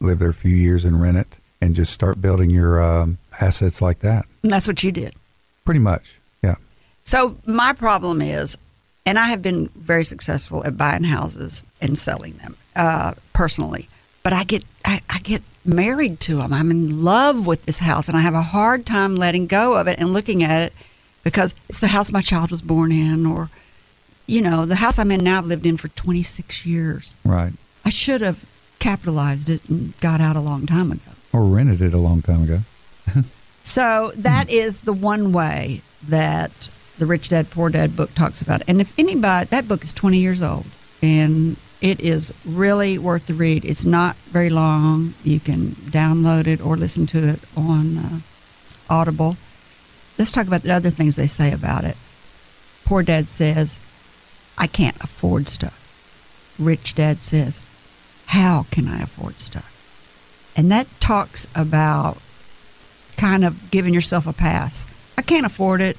[0.00, 3.80] live there a few years, and rent it, and just start building your um, assets
[3.80, 4.26] like that.
[4.42, 5.14] And that's what you did.
[5.64, 6.56] Pretty much, yeah.
[7.04, 8.58] So my problem is,
[9.06, 13.88] and I have been very successful at buying houses and selling them uh, personally,
[14.22, 16.52] but I get I, I get married to them.
[16.52, 19.86] I'm in love with this house, and I have a hard time letting go of
[19.86, 20.72] it and looking at it
[21.22, 23.50] because it's the house my child was born in, or
[24.26, 25.38] you know, the house I'm in now.
[25.38, 27.16] I've lived in for 26 years.
[27.24, 27.52] Right.
[27.84, 28.44] I should have
[28.78, 31.10] capitalized it and got out a long time ago.
[31.32, 32.60] Or rented it a long time ago.
[33.64, 38.62] So that is the one way that the Rich Dad Poor Dad book talks about.
[38.68, 40.66] And if anybody, that book is 20 years old
[41.02, 43.64] and it is really worth the read.
[43.64, 45.14] It's not very long.
[45.22, 48.18] You can download it or listen to it on uh,
[48.88, 49.36] Audible.
[50.16, 51.96] Let's talk about the other things they say about it.
[52.84, 53.78] Poor Dad says,
[54.56, 55.80] I can't afford stuff.
[56.58, 57.64] Rich Dad says,
[58.26, 59.70] How can I afford stuff?
[60.56, 62.18] And that talks about
[63.16, 64.86] kind of giving yourself a pass.
[65.18, 65.96] I can't afford it.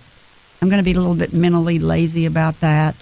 [0.66, 2.96] I'm going to be a little bit mentally lazy about that.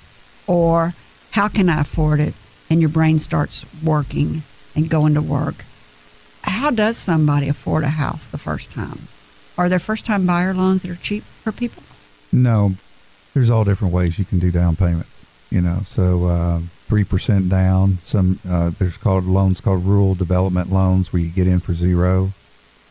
[0.47, 0.93] Or
[1.31, 2.33] how can I afford it?
[2.69, 4.43] And your brain starts working
[4.75, 5.63] and going to work.
[6.43, 9.07] How does somebody afford a house the first time?
[9.57, 11.83] Are there first time buyer loans that are cheap for people?
[12.33, 12.73] No,
[13.33, 15.23] there's all different ways you can do down payments.
[15.49, 17.99] You know, so uh, three percent down.
[18.01, 22.33] Some uh, there's called loans called rural development loans where you get in for zero.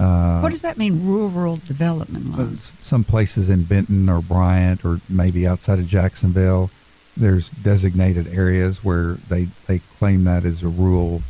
[0.03, 2.73] Uh, what does that mean, rural development uh, loans?
[2.83, 6.71] some places in Benton or Bryant or maybe outside of Jacksonville,
[7.17, 11.23] there's designated areas where they, they claim that as a rural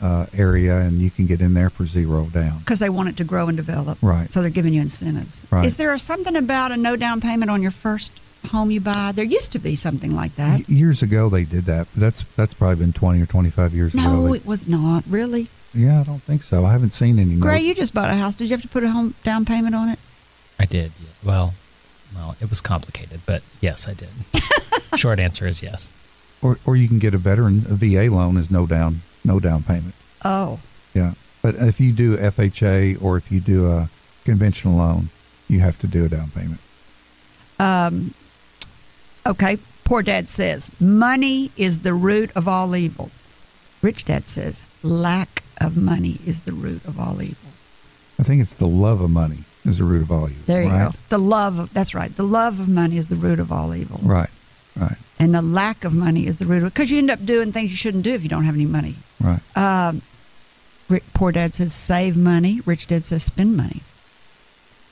[0.00, 2.58] uh, area and you can get in there for zero down.
[2.60, 3.98] Because they want it to grow and develop.
[4.02, 4.30] Right.
[4.30, 5.44] So they're giving you incentives.
[5.50, 5.64] Right.
[5.64, 8.12] Is there something about a no down payment on your first
[8.50, 9.12] home you buy?
[9.12, 10.60] There used to be something like that.
[10.60, 11.88] Y- Years ago they did that.
[11.96, 14.02] That's that's probably been 20 or 25 years ago.
[14.02, 15.04] No, it was not.
[15.08, 15.48] Really?
[15.74, 16.64] Yeah, I don't think so.
[16.64, 17.36] I haven't seen any.
[17.36, 18.34] Gray, no- you just bought a house.
[18.34, 19.98] Did you have to put a home down payment on it?
[20.58, 20.92] I did.
[21.00, 21.10] yeah.
[21.24, 21.54] Well,
[22.14, 24.08] well, it was complicated, but yes, I did.
[24.98, 25.88] Short answer is yes.
[26.40, 29.62] or or you can get a veteran a VA loan is no down no down
[29.62, 29.94] payment.
[30.24, 30.60] Oh.
[30.94, 31.14] Yeah.
[31.42, 33.90] But if you do FHA or if you do a
[34.24, 35.10] conventional loan,
[35.48, 36.60] you have to do a down payment.
[37.58, 38.14] Um,
[39.26, 39.58] okay.
[39.84, 43.10] Poor dad says, money is the root of all evil.
[43.82, 47.50] Rich dad says, lack of money is the root of all evil.
[48.18, 50.42] I think it's the love of money is the root of all evil.
[50.46, 50.92] There you right?
[50.92, 50.98] go.
[51.08, 52.14] The love of, that's right.
[52.14, 54.00] The love of money is the root of all evil.
[54.02, 54.30] Right.
[54.76, 54.96] Right.
[55.18, 57.70] And the lack of money is the root of because you end up doing things
[57.70, 58.96] you shouldn't do if you don't have any money.
[59.20, 59.40] Right.
[59.56, 60.02] Um,
[61.14, 62.60] poor dad says save money.
[62.66, 63.82] Rich dad says spend money.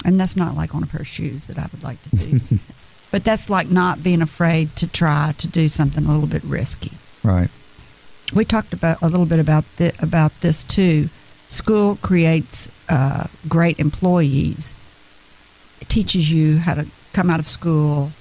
[0.05, 2.41] And that's not like on a pair of shoes that I would like to do.
[3.11, 6.93] but that's like not being afraid to try to do something a little bit risky.
[7.23, 7.51] Right.
[8.33, 9.65] We talked about a little bit about
[10.01, 11.09] about this too.
[11.49, 14.73] School creates uh, great employees.
[15.81, 18.13] It teaches you how to come out of school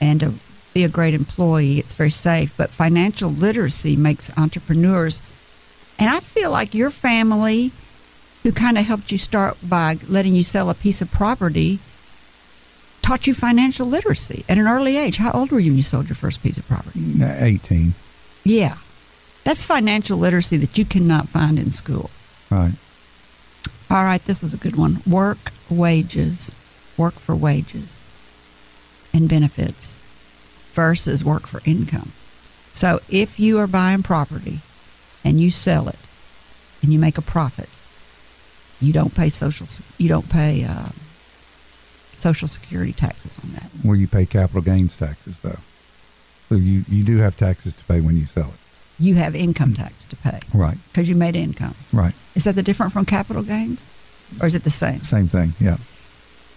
[0.00, 0.34] and to
[0.72, 1.78] be a great employee.
[1.78, 2.56] It's very safe.
[2.56, 5.20] But financial literacy makes entrepreneurs.
[5.98, 7.72] And I feel like your family,
[8.42, 11.78] who kind of helped you start by letting you sell a piece of property,
[13.02, 15.18] taught you financial literacy at an early age.
[15.18, 17.00] How old were you when you sold your first piece of property?
[17.22, 17.94] Uh, 18.
[18.44, 18.76] Yeah.
[19.44, 22.10] That's financial literacy that you cannot find in school.
[22.50, 22.74] Right.
[23.90, 25.02] All right, this is a good one.
[25.06, 26.52] Work wages.
[26.96, 27.98] Work for wages.
[29.14, 29.96] and benefits
[30.72, 32.12] versus work for income.
[32.72, 34.60] So if you are buying property
[35.22, 35.98] and you sell it
[36.80, 37.68] and you make a profit,
[38.80, 39.66] you don't pay social
[39.98, 40.88] you don't pay uh,
[42.14, 43.70] social security taxes on that.
[43.84, 45.58] Well, you pay capital gains taxes, though.
[46.48, 48.60] So you, you do have taxes to pay when you sell it.
[48.98, 51.74] You have income tax to pay Right, because you made income.
[51.92, 52.14] right.
[52.34, 53.84] Is that the different from capital gains,
[54.40, 55.00] or is it the same?
[55.00, 55.78] Same thing, yeah.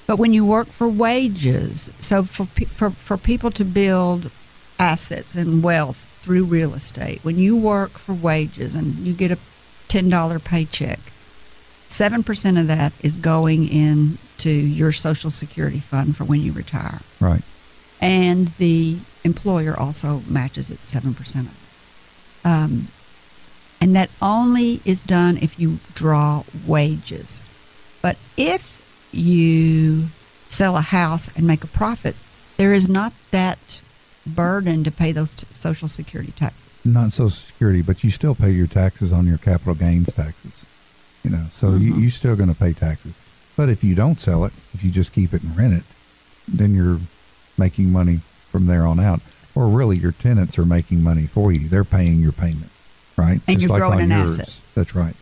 [0.08, 4.30] But when you work for wages, so for for for people to build
[4.78, 9.38] assets and wealth through real estate, when you work for wages and you get a
[9.88, 11.00] ten dollar paycheck,
[11.89, 17.00] seven percent of that is going into your Social Security fund for when you retire,
[17.19, 17.41] Right.
[18.00, 21.60] and the employer also matches it seven percent of it.
[22.46, 22.88] Um,
[23.82, 27.42] and that only is done if you draw wages.
[28.02, 28.82] But if
[29.12, 30.08] you
[30.48, 32.16] sell a house and make a profit,
[32.58, 33.82] there is not that
[34.26, 36.70] burden to pay those t- Social Security taxes.
[36.86, 40.66] Not Social Security, but you still pay your taxes on your capital gains taxes.
[41.24, 43.20] You know, so you, you're still going to pay taxes.
[43.56, 45.84] But if you don't sell it, if you just keep it and rent it,
[46.48, 47.00] then you're
[47.58, 48.20] making money
[48.52, 49.22] from there on out.
[49.56, 51.70] Or really, your tenants are making money for you.
[51.70, 52.72] They're paying your payment,
[53.15, 53.39] right?
[53.48, 54.60] And you're growing an asset.
[54.76, 55.15] That's right.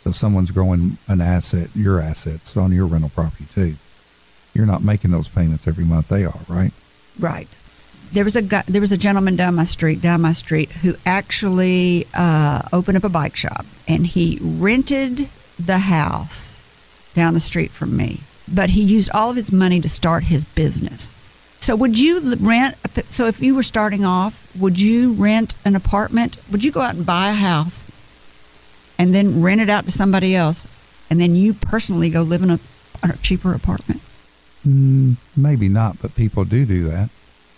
[0.00, 3.74] So someone's growing an asset, your assets on your rental property too.
[4.54, 6.08] You're not making those payments every month.
[6.08, 6.72] They are, right?
[7.18, 7.48] Right.
[8.12, 10.94] There was a guy, there was a gentleman down my street, down my street, who
[11.04, 16.62] actually uh, opened up a bike shop, and he rented the house
[17.14, 18.20] down the street from me.
[18.46, 21.14] But he used all of his money to start his business.
[21.60, 22.76] So would you rent?
[23.10, 26.38] So if you were starting off, would you rent an apartment?
[26.50, 27.90] Would you go out and buy a house,
[28.98, 30.66] and then rent it out to somebody else,
[31.10, 32.60] and then you personally go live in a,
[33.02, 34.00] a cheaper apartment?
[34.66, 37.10] Mm, maybe not, but people do do that.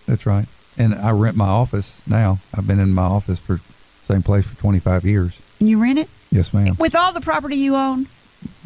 [0.06, 0.46] That's right.
[0.76, 2.38] And I rent my office now.
[2.54, 3.60] I've been in my office for
[4.04, 5.40] same place for 25 years.
[5.60, 6.74] And you rent it Yes, ma'am.
[6.78, 8.06] with all the property you own.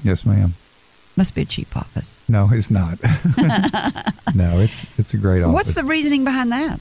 [0.03, 0.55] Yes, ma'am.
[1.16, 2.18] Must be a cheap office.
[2.29, 2.98] No, it's not.
[4.35, 5.55] no, it's it's a great office.
[5.55, 6.81] What's the reasoning behind that?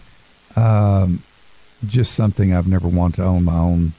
[0.56, 1.24] um,
[1.86, 3.94] just something I've never wanted to own my own,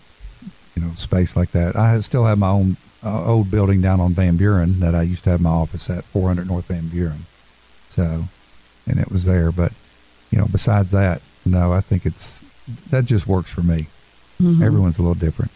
[0.75, 1.77] you know, space like that.
[1.77, 5.25] I still have my own uh, old building down on Van Buren that I used
[5.25, 7.27] to have my office at, 400 North Van Buren.
[7.89, 8.25] So,
[8.87, 9.53] and it was there.
[9.53, 9.73] But,
[10.31, 12.43] you know, besides that, no, I think it's
[12.89, 13.89] that just works for me.
[14.41, 14.63] Mm-hmm.
[14.63, 15.51] Everyone's a little different.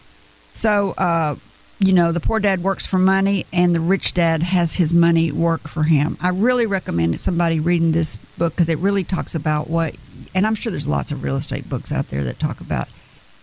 [0.53, 1.35] So, uh,
[1.79, 5.31] you know, the poor dad works for money, and the rich dad has his money
[5.31, 6.17] work for him.
[6.21, 9.95] I really recommend somebody reading this book because it really talks about what,
[10.35, 12.89] and I'm sure there's lots of real estate books out there that talk about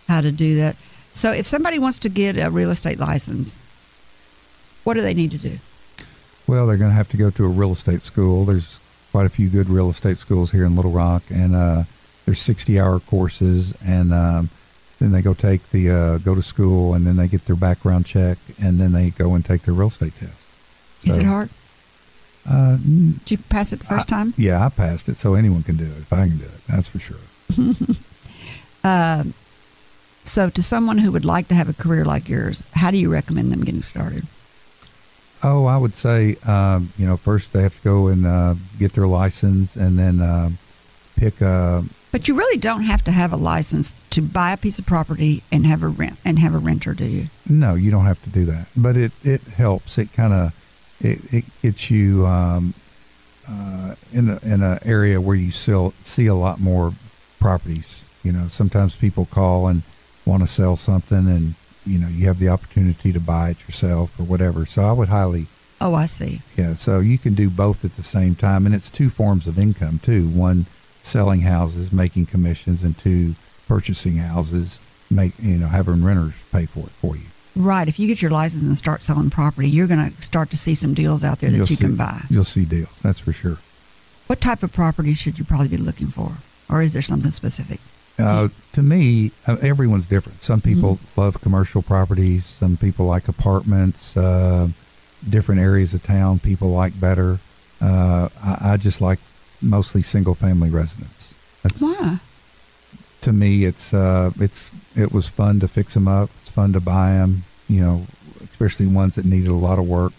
[0.07, 0.75] how to do that.
[1.13, 3.57] So, if somebody wants to get a real estate license,
[4.83, 5.57] what do they need to do?
[6.45, 8.45] Well, they're going to have to go to a real estate school.
[8.45, 8.79] There's
[9.11, 11.83] quite a few good real estate schools here in Little Rock, and uh,
[12.25, 14.49] there's 60-hour courses, and um,
[14.99, 18.05] then they go take the uh, go to school, and then they get their background
[18.05, 20.47] check, and then they go and take their real estate test.
[21.03, 21.49] Is it hard?
[22.49, 24.33] Uh, Did you pass it the first time?
[24.37, 25.97] yeah, I passed it, so anyone can do it.
[25.97, 27.17] If I can do it, that's for sure.
[28.83, 29.25] Uh,
[30.23, 33.11] so, to someone who would like to have a career like yours, how do you
[33.11, 34.27] recommend them getting started?
[35.43, 38.93] Oh, I would say, um, you know, first they have to go and uh, get
[38.93, 40.57] their license, and then um
[41.15, 41.83] pick a
[42.17, 45.43] But you really don't have to have a license to buy a piece of property
[45.51, 47.27] and have a rent and have a renter, do you?
[47.47, 49.99] No, you don't have to do that, but it it helps.
[49.99, 50.51] It kind of
[50.99, 52.73] it, it gets you um,
[53.47, 56.93] uh, in a, in an area where you still see a lot more
[57.39, 58.03] properties.
[58.23, 59.83] You know, sometimes people call and
[60.25, 61.53] want to sell something, and
[61.85, 64.65] you know you have the opportunity to buy it yourself or whatever.
[64.65, 65.45] So I would highly
[65.79, 66.41] Oh, I see.
[66.55, 66.73] yeah.
[66.73, 69.99] So you can do both at the same time, and it's two forms of income
[69.99, 70.27] too.
[70.29, 70.65] One,
[71.07, 73.35] selling houses, making commissions, and two,
[73.67, 77.25] purchasing houses, make you know having renters pay for it for you.
[77.55, 77.87] Right.
[77.87, 80.75] If you get your license and start selling property, you're going to start to see
[80.75, 82.21] some deals out there that You'll you see, can buy.
[82.29, 83.57] You'll see deals, that's for sure.
[84.27, 86.33] What type of property should you probably be looking for?
[86.69, 87.79] Or is there something specific?
[88.19, 90.43] Uh, to me, uh, everyone's different.
[90.43, 92.45] Some people love commercial properties.
[92.45, 94.15] Some people like apartments.
[94.15, 94.69] Uh,
[95.27, 97.39] different areas of town people like better.
[97.81, 99.19] Uh, I, I just like
[99.61, 101.35] mostly single family residents.
[101.63, 102.19] That's, Why?
[103.21, 106.29] to me, it's uh, it's it was fun to fix them up.
[106.41, 107.43] It's fun to buy them.
[107.67, 108.07] You know,
[108.43, 110.13] especially ones that needed a lot of work.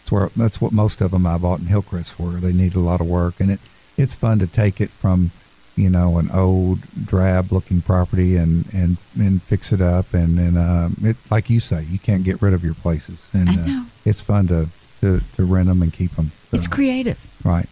[0.00, 2.40] That's where that's what most of them I bought in Hillcrest were.
[2.40, 3.60] They needed a lot of work, and it
[3.96, 5.30] it's fun to take it from
[5.76, 10.58] you know an old drab looking property and and and fix it up and and
[10.58, 13.84] um, it like you say you can't get rid of your places and I uh,
[14.04, 14.68] it's fun to,
[15.00, 16.32] to to rent them and keep them.
[16.50, 17.24] So, It's creative.
[17.44, 17.68] right.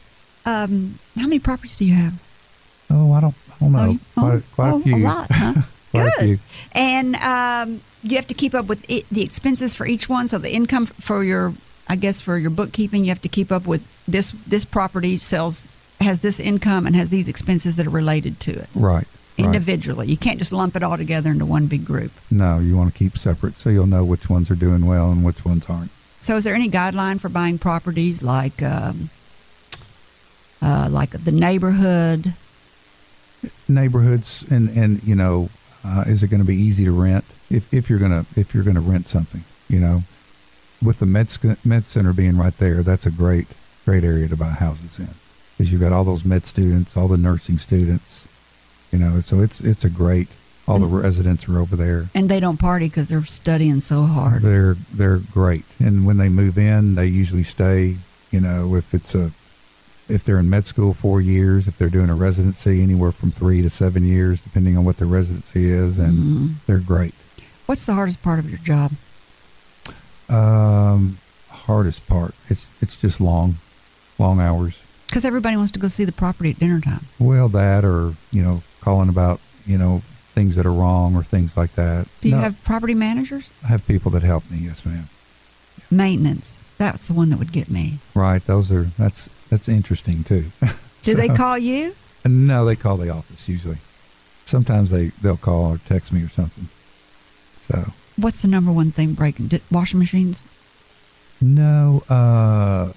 [0.48, 2.14] Um, how many properties do you have?
[2.90, 3.90] Oh, I don't, I don't know.
[3.90, 4.96] you- quite, oh, a, quite oh, a few.
[4.96, 5.54] A lot, huh?
[5.90, 6.20] Quite a Good.
[6.20, 6.38] few.
[6.72, 10.28] And um, you have to keep up with it, the expenses for each one.
[10.28, 11.54] So the income for your,
[11.88, 14.32] I guess, for your bookkeeping, you have to keep up with this.
[14.46, 15.66] This property sells
[16.00, 18.94] has this income and has these expenses that are related to it Right.
[18.94, 19.06] right.
[19.38, 20.08] individually.
[20.08, 22.12] You can't just lump it all together into one big group.
[22.30, 25.24] No, you want to keep separate so you'll know which ones are doing well and
[25.24, 25.90] which ones aren't.
[26.20, 29.08] So, is there any guideline for buying properties like, um,
[30.62, 32.34] uh, like the neighborhood?
[33.68, 35.50] Neighborhoods and and you know,
[35.84, 38.64] uh, is it going to be easy to rent if if you're gonna if you're
[38.64, 39.44] gonna rent something?
[39.68, 40.02] You know,
[40.82, 41.32] with the med
[41.64, 43.48] med center being right there, that's a great
[43.84, 45.08] great area to buy houses in
[45.58, 48.28] because you've got all those med students, all the nursing students.
[48.92, 50.28] You know, so it's it's a great.
[50.66, 52.10] All the residents are over there.
[52.14, 54.42] And they don't party because they're studying so hard.
[54.42, 57.96] They're they're great, and when they move in, they usually stay.
[58.30, 59.32] You know, if it's a
[60.08, 63.60] if they're in med school four years, if they're doing a residency, anywhere from three
[63.62, 66.54] to seven years, depending on what their residency is, and Mhm.
[66.66, 67.14] they're great.
[67.66, 68.92] What's the hardest part of your job?
[70.28, 73.58] Um, hardest part, it's it's just long,
[74.18, 74.82] long hours.
[75.06, 77.06] Because everybody wants to go see the property at dinner time.
[77.18, 80.02] Well, that or you know, calling about you know
[80.34, 82.06] things that are wrong or things like that.
[82.20, 83.50] Do you No, have property managers?
[83.64, 84.58] I have people that help me.
[84.58, 85.08] Yes, ma'am.
[85.90, 86.58] Maintenance.
[86.78, 87.98] That's the one that would get me.
[88.14, 88.44] Right.
[88.44, 90.46] Those are that's that's interesting too.
[91.02, 91.94] Do they call you?
[92.24, 93.78] No, they call the office usually.
[94.44, 96.68] Sometimes they they'll call or text me or something.
[97.60, 99.50] So What's the number one thing breaking?
[99.70, 100.42] Washing machines?
[101.40, 102.92] no, uh,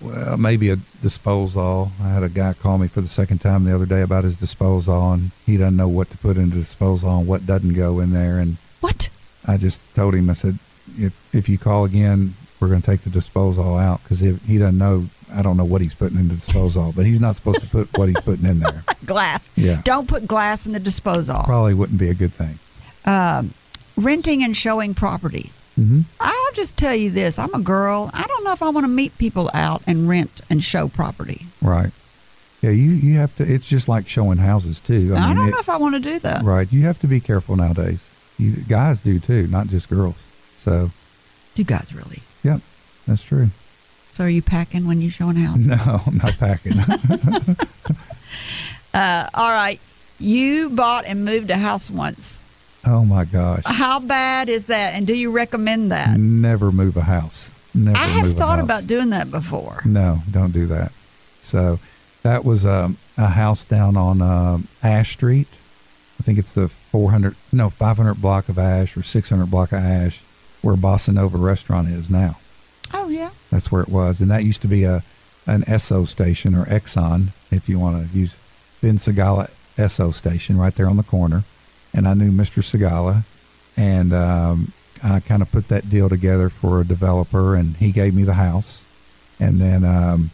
[0.00, 1.90] well maybe a disposal.
[2.00, 4.36] I had a guy call me for the second time the other day about his
[4.36, 8.10] disposal, and he doesn't know what to put into disposal and what doesn't go in
[8.12, 8.38] there.
[8.38, 9.08] And What?
[9.46, 10.58] I just told him I said
[10.98, 12.34] if if you call again,
[12.64, 15.06] we're going to take the disposal out because he doesn't know.
[15.32, 17.96] I don't know what he's putting in the disposal, but he's not supposed to put
[17.98, 18.84] what he's putting in there.
[19.04, 19.50] Glass.
[19.56, 19.82] Yeah.
[19.84, 21.40] Don't put glass in the disposal.
[21.44, 22.58] Probably wouldn't be a good thing.
[23.04, 23.52] Um,
[23.96, 25.50] renting and showing property.
[25.74, 28.10] hmm I'll just tell you this I'm a girl.
[28.14, 31.46] I don't know if I want to meet people out and rent and show property.
[31.60, 31.90] Right.
[32.62, 33.42] Yeah, you, you have to.
[33.44, 35.14] It's just like showing houses too.
[35.14, 36.42] I, mean, don't it- know if I want to do that.
[36.44, 36.72] right.
[36.72, 38.10] You have to be careful nowadays.
[38.38, 40.16] You, guys do too, not just girls.
[40.56, 40.90] So,
[41.56, 42.22] Do guys really?
[42.44, 42.60] Yep,
[43.06, 43.48] that's true.
[44.12, 45.58] So are you packing when you show showing house?
[45.58, 46.74] No, I'm not packing.
[48.94, 49.80] Uh, all right.
[50.20, 52.44] You bought and moved a house once.
[52.86, 53.64] oh my gosh.
[53.66, 54.94] How bad is that?
[54.94, 56.16] And do you recommend that?
[56.16, 57.50] Never move a house.
[57.74, 57.98] Never.
[57.98, 59.82] I have thought about doing that before.
[59.84, 60.92] No, don't do that.
[61.42, 61.80] So,
[62.22, 65.48] that was um, a house down on um, Ash Street.
[66.20, 70.22] I think it's the 400, no, 500 block of Ash or 600 block of Ash,
[70.64, 72.38] where Bossa Nova Restaurant is now.
[72.92, 73.30] Oh yeah.
[73.50, 75.04] That's where it was, and that used to be a
[75.46, 78.40] an Esso station or Exxon, if you want to use
[78.80, 81.44] Ben Segala Esso station right there on the corner.
[81.92, 82.62] And I knew Mr.
[82.62, 83.24] Segala,
[83.76, 88.14] and um, I kind of put that deal together for a developer, and he gave
[88.14, 88.86] me the house.
[89.38, 90.30] And then um,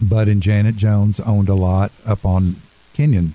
[0.00, 2.56] Bud and Janet Jones owned a lot up on
[2.92, 3.34] Kenyon,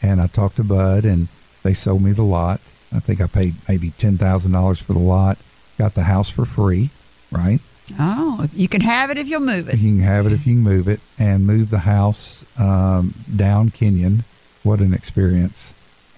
[0.00, 1.28] and I talked to Bud, and
[1.62, 2.60] they sold me the lot.
[2.94, 5.38] I think I paid maybe ten thousand dollars for the lot.
[5.78, 6.90] Got the house for free,
[7.30, 7.60] right?
[7.98, 9.78] Oh, you can have it if you'll move it.
[9.78, 13.70] You can have it if you can move it and move the house um, down
[13.70, 14.24] Kenyon.
[14.62, 15.74] What an experience!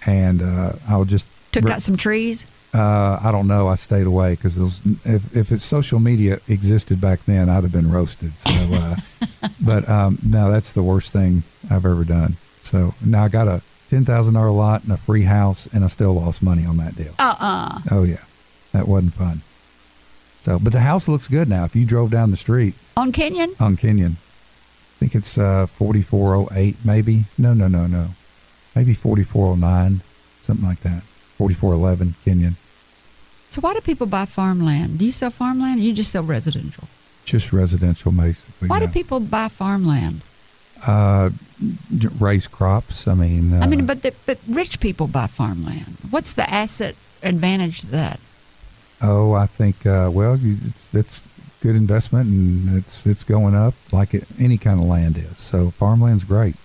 [0.06, 2.46] And uh, I'll just Took out some trees.
[2.74, 3.68] Uh, I don't know.
[3.68, 4.58] I stayed away because
[5.04, 8.36] if if it's social media existed back then, I'd have been roasted.
[8.38, 8.96] So, uh,
[9.60, 12.36] but um, no, that's the worst thing I've ever done.
[12.60, 13.62] So now I got a
[13.94, 16.96] ten thousand dollar lot and a free house, and I still lost money on that
[16.96, 17.14] deal.
[17.18, 18.24] Uh uh Oh yeah,
[18.72, 19.42] that wasn't fun.
[20.40, 21.64] So, but the house looks good now.
[21.64, 23.54] If you drove down the street On Kenyon?
[23.60, 27.26] on Kenyon, I think it's uh, forty four oh eight, maybe.
[27.38, 28.08] No, no, no, no,
[28.74, 30.02] maybe forty four oh nine,
[30.42, 31.02] something like that.
[31.38, 32.56] Forty four eleven Kenyon.
[33.50, 34.98] So why do people buy farmland?
[34.98, 36.88] Do you sell farmland or you just sell residential?
[37.24, 38.66] Just residential, basically.
[38.66, 38.86] Why yeah.
[38.86, 40.22] do people buy farmland?
[40.86, 41.30] Uh,
[42.18, 43.06] raise crops?
[43.08, 45.96] I mean, uh, I mean, but the, but rich people buy farmland.
[46.10, 48.20] What's the asset advantage to that?
[49.02, 51.24] oh, I think uh, well, you- it's it's
[51.60, 55.38] good investment and it's it's going up like it, any kind of land is.
[55.38, 56.56] So farmland's great.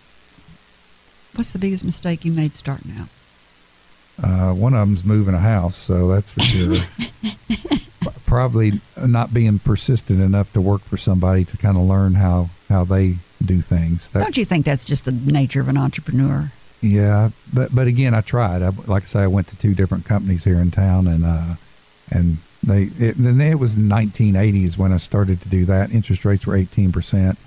[1.36, 3.08] What's the biggest mistake you made starting out?
[4.22, 6.76] Uh, one of them's moving a house, so that's for sure.
[8.26, 12.84] Probably not being persistent enough to work for somebody to kind of learn how how
[12.84, 14.12] they do things.
[14.12, 16.52] That, Don't you think that's just the nature of an entrepreneur?
[16.82, 18.62] Yeah, but but again, I tried.
[18.62, 21.56] I, like I say, I went to two different companies here in town, and uh,
[22.10, 25.92] and they it, and then it was 1980s when I started to do that.
[25.92, 27.38] Interest rates were 18 percent,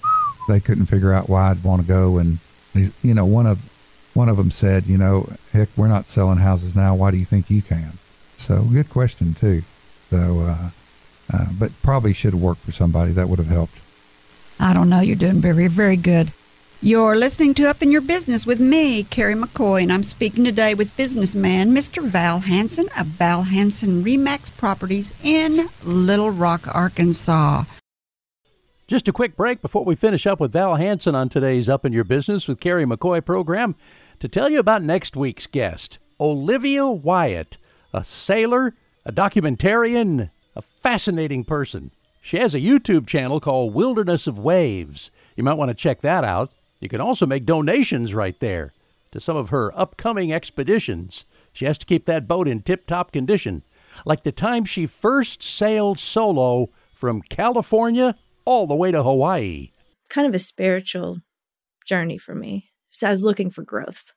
[0.49, 2.19] they couldn't figure out why I'd want to go.
[2.19, 2.39] And
[2.75, 3.69] they, you know, one of
[4.15, 6.95] one of them said, you know, heck, we're not selling houses now.
[6.95, 7.99] Why do you think you can?
[8.37, 9.63] So good question too.
[10.11, 10.69] So, uh,
[11.33, 13.79] uh, but probably should have worked for somebody that would have helped.
[14.63, 15.01] I don't know.
[15.01, 16.33] You're doing very, very good.
[16.81, 20.73] You're listening to Up in Your Business with me, Kerry McCoy, and I'm speaking today
[20.73, 22.01] with businessman Mr.
[22.01, 27.65] Val Hansen of Val Hansen Remax Properties in Little Rock, Arkansas.
[28.87, 31.93] Just a quick break before we finish up with Val Hansen on today's Up in
[31.93, 33.75] Your Business with Kerry McCoy program
[34.21, 37.57] to tell you about next week's guest, Olivia Wyatt,
[37.93, 41.91] a sailor, a documentarian, a fascinating person.
[42.25, 45.11] She has a YouTube channel called Wilderness of Waves.
[45.37, 46.53] You might want to check that out.
[46.81, 48.73] You can also make donations right there
[49.11, 51.27] to some of her upcoming expeditions.
[51.53, 53.65] She has to keep that boat in tip top condition,
[54.07, 58.15] like the time she first sailed solo from California
[58.45, 59.73] all the way to Hawaii.
[60.09, 61.23] Kind of a spiritual
[61.85, 62.71] journey for me.
[62.91, 64.13] So I was looking for growth.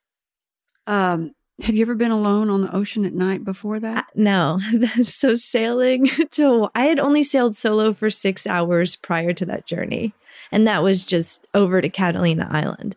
[0.85, 1.31] Um,
[1.63, 4.07] have you ever been alone on the ocean at night before that?
[4.13, 4.59] No.
[5.03, 10.13] so sailing to I had only sailed solo for 6 hours prior to that journey,
[10.51, 12.95] and that was just over to Catalina Island.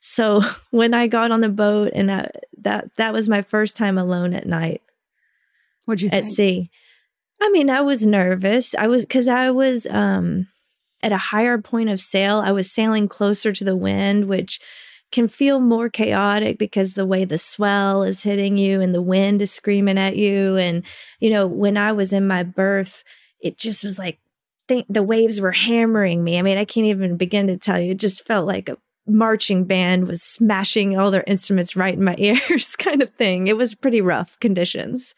[0.00, 3.98] So when I got on the boat and I, that that was my first time
[3.98, 4.82] alone at night.
[5.84, 6.26] What'd you think?
[6.26, 6.70] at sea?
[7.40, 8.72] I mean, I was nervous.
[8.76, 10.46] I was because I was um,
[11.02, 12.38] at a higher point of sail.
[12.38, 14.60] I was sailing closer to the wind, which
[15.12, 19.42] can feel more chaotic because the way the swell is hitting you and the wind
[19.42, 20.56] is screaming at you.
[20.56, 20.84] And
[21.20, 23.04] you know, when I was in my berth,
[23.40, 24.18] it just was like
[24.68, 26.38] th- the waves were hammering me.
[26.38, 27.92] I mean, I can't even begin to tell you.
[27.92, 32.14] It just felt like a marching band was smashing all their instruments right in my
[32.18, 33.46] ears, kind of thing.
[33.46, 35.14] It was pretty rough conditions.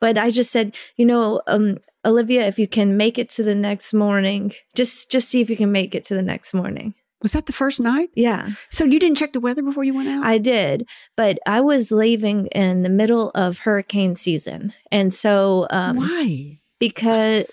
[0.00, 3.54] But I just said, you know, um, Olivia, if you can make it to the
[3.54, 6.94] next morning, just just see if you can make it to the next morning.
[7.22, 8.10] Was that the first night?
[8.14, 8.50] Yeah.
[8.70, 10.24] So you didn't check the weather before you went out?
[10.24, 14.72] I did, but I was leaving in the middle of hurricane season.
[14.92, 16.58] And so um Why?
[16.78, 17.46] because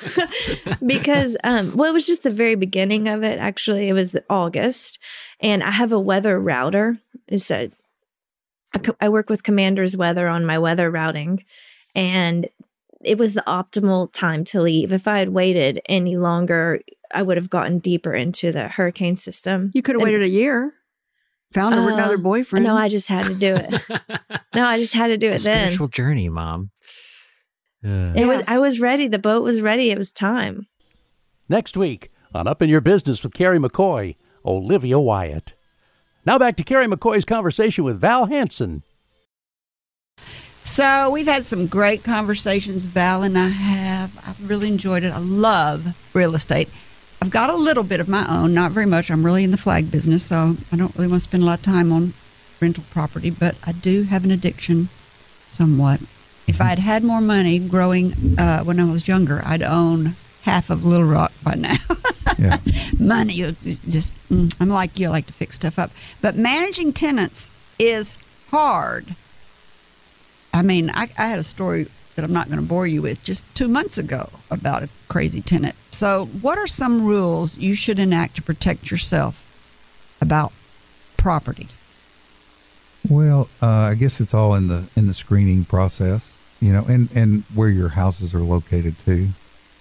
[0.86, 4.98] because um well it was just the very beginning of it actually it was August
[5.40, 7.72] and I have a weather router it's a
[8.74, 11.44] I co- I work with Commander's Weather on my weather routing
[11.94, 12.48] and
[13.04, 16.80] it was the optimal time to leave if I had waited any longer
[17.14, 20.74] I would have gotten deeper into the hurricane system You could have waited a year.
[21.54, 22.64] Found Uh, another boyfriend.
[22.64, 23.82] no I just had to do it
[24.54, 26.70] no I just had to do A it then spiritual journey, mom.
[27.84, 30.66] Uh, it was I was ready the boat was ready it was time
[31.48, 35.52] Next week on Up in Your Business with Kerry McCoy, Olivia Wyatt.
[36.24, 38.82] Now back to Kerry McCoy's conversation with Val Hansen.
[40.62, 44.16] So we've had some great conversations, Val and I have.
[44.26, 45.12] I've really enjoyed it.
[45.12, 46.68] I love real estate.
[47.22, 49.08] I've got a little bit of my own, not very much.
[49.08, 51.60] I'm really in the flag business, so I don't really want to spend a lot
[51.60, 52.14] of time on
[52.60, 54.88] rental property, but I do have an addiction
[55.48, 56.00] somewhat.
[56.48, 60.68] If I had had more money growing uh, when I was younger, I'd own half
[60.68, 61.76] of Little Rock by now.
[62.36, 62.58] Yeah.
[62.98, 65.90] money just mm, I'm like you I like to fix stuff up
[66.22, 68.16] but managing tenants is
[68.48, 69.14] hard
[70.52, 73.22] I mean I, I had a story that I'm not going to bore you with
[73.24, 77.98] just two months ago about a crazy tenant so what are some rules you should
[77.98, 79.46] enact to protect yourself
[80.20, 80.52] about
[81.16, 81.68] property
[83.08, 87.08] Well, uh, I guess it's all in the in the screening process, you know, and
[87.14, 89.30] and where your houses are located too.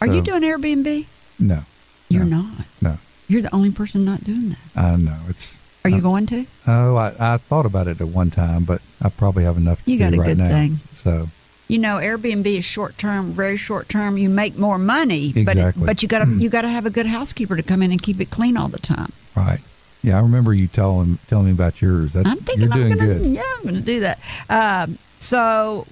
[0.02, 1.06] are you doing Airbnb
[1.40, 1.64] No,
[2.10, 2.98] you're no, not no.
[3.28, 5.60] you're the only person not doing that I know it's.
[5.86, 8.82] are you uh, going to Oh, I, I thought about it at one time, but
[9.02, 10.50] I probably have enough to You do got a right good now.
[10.50, 10.80] thing.
[10.94, 11.30] So
[11.72, 14.18] you know Airbnb is short term, very short term.
[14.18, 16.90] You make more money, but it, but you got to you got to have a
[16.90, 19.14] good housekeeper to come in and keep it clean all the time.
[19.36, 19.62] right,
[20.04, 22.14] yeah, I remember you telling telling me about yours.
[22.14, 23.26] That's I'm thinking you're doing I'm gonna, good.
[23.28, 24.20] Yeah, I'm going to do that.
[24.50, 25.88] Um, so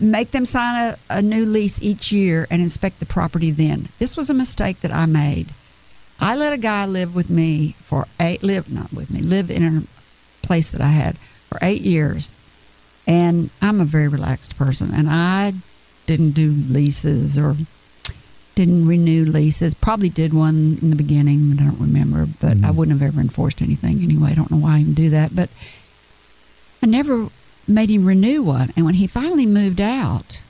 [0.00, 3.52] make them sign a, a new lease each year and inspect the property.
[3.52, 5.54] Then this was a mistake that I made.
[6.18, 9.62] I let a guy live with me for eight live not with me live in
[9.62, 9.82] a
[10.44, 12.34] place that I had for eight years,
[13.06, 15.54] and I'm a very relaxed person, and I
[16.06, 17.56] didn't do leases or
[18.54, 19.74] didn't renew leases.
[19.74, 22.26] Probably did one in the beginning, but I don't remember.
[22.40, 22.74] But I Mhm.
[22.74, 24.30] wouldn't have ever enforced anything anyway.
[24.32, 25.36] I don't know why I even do that.
[25.36, 25.50] But
[26.82, 27.28] I never
[27.68, 28.72] made him renew one.
[28.76, 30.42] And when he finally moved out,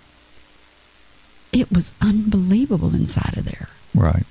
[1.53, 3.69] it was unbelievable inside of there.
[3.95, 4.27] Right.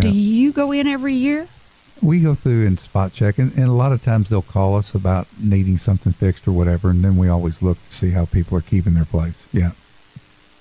[0.00, 1.46] Do you go in every year?
[2.02, 4.94] We go through and spot check, and, and a lot of times they'll call us
[4.94, 8.58] about needing something fixed or whatever, and then we always look to see how people
[8.58, 9.48] are keeping their place.
[9.52, 9.70] Yeah.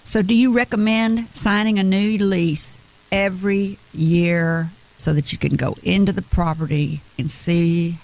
[0.03, 2.77] So, do you recommend signing a new lease
[3.11, 7.97] every year so that you can go into the property and see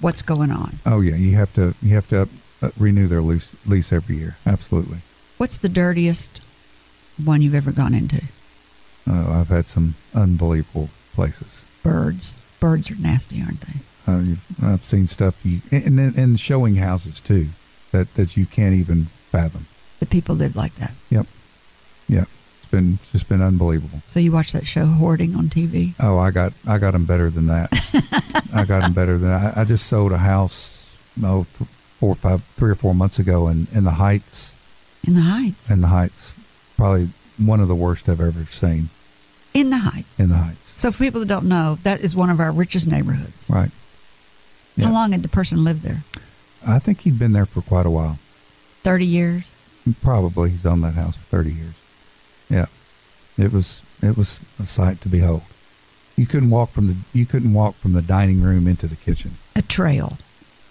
[0.00, 0.78] what's going on.
[0.84, 2.28] Oh yeah, you have to you have to
[2.62, 4.36] uh, renew their lease lease every year.
[4.46, 4.98] Absolutely.
[5.36, 6.40] What's the dirtiest
[7.22, 8.22] one you've ever gone into?
[9.08, 11.64] Uh, I've had some unbelievable places.
[11.82, 12.36] Birds.
[12.60, 13.74] Birds are nasty, aren't they?
[14.06, 17.48] Uh, you've, I've seen stuff you and and, and showing houses too
[17.92, 19.66] that that you can't even fathom.
[20.00, 20.92] The people live like that.
[21.10, 21.26] Yep.
[22.08, 22.28] Yep.
[22.58, 24.00] It's been it's just been unbelievable.
[24.06, 25.94] So you watch that show Hoarding on TV?
[26.00, 27.68] Oh, I got I got them better than that.
[28.54, 32.14] I got them better than I, I just sold a house oh th- four or
[32.14, 34.56] five three or four months ago in in the Heights
[35.06, 35.70] In the Heights.
[35.70, 36.34] in the Heights.
[36.76, 38.88] Probably one of the worst I've ever seen
[39.52, 40.18] In the Heights.
[40.18, 40.67] in the Heights.
[40.78, 43.50] So for people that don't know, that is one of our richest neighborhoods.
[43.50, 43.72] Right.
[44.80, 46.04] How long had the person lived there?
[46.64, 48.20] I think he'd been there for quite a while.
[48.84, 49.42] 30 years?
[50.00, 51.74] Probably he's owned that house for thirty years.
[52.48, 52.66] Yeah.
[53.36, 55.42] It was it was a sight to behold.
[56.14, 59.38] You couldn't walk from the you couldn't walk from the dining room into the kitchen.
[59.56, 60.18] A trail.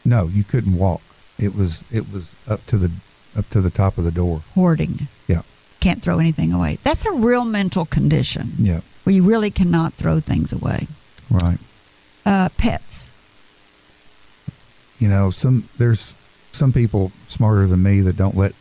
[0.06, 1.02] No, you couldn't walk.
[1.40, 2.92] It was it was up to the
[3.36, 4.44] up to the top of the door.
[4.54, 5.08] Hoarding.
[5.28, 5.42] Yeah.
[5.80, 6.78] Can't throw anything away.
[6.84, 8.82] That's a real mental condition Yeah.
[9.08, 10.86] Where you really cannot throw things away.
[11.30, 11.60] Right.
[12.26, 13.10] Uh, pets.
[15.00, 16.14] You know, some there's
[16.52, 18.52] some people smarter than me that don't let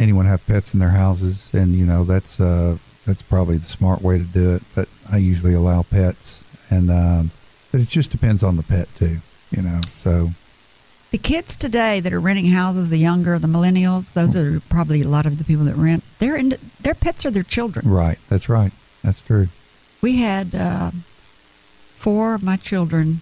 [0.00, 4.02] anyone have pets in their houses and you know that's uh that's probably the smart
[4.02, 7.30] way to do it, but I usually allow pets and um
[7.70, 9.18] but it just depends on the pet too,
[9.52, 9.80] you know.
[9.94, 10.30] So
[11.12, 15.08] The kids today that are renting houses, the younger, the millennials, those are probably a
[15.08, 16.02] lot of the people that rent.
[16.18, 17.88] They're in, their pets are their children.
[17.88, 18.72] right, that's right.
[19.02, 19.48] That's true.
[20.00, 20.90] We had uh,
[21.94, 23.20] four of my children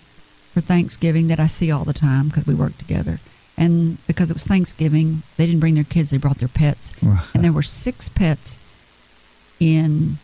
[0.55, 3.21] for Thanksgiving that I see all the time because we work together.
[3.57, 6.93] And because it was Thanksgiving, they didn't bring their kids; they brought their pets.
[7.03, 8.61] and there were six pets
[9.61, 10.19] in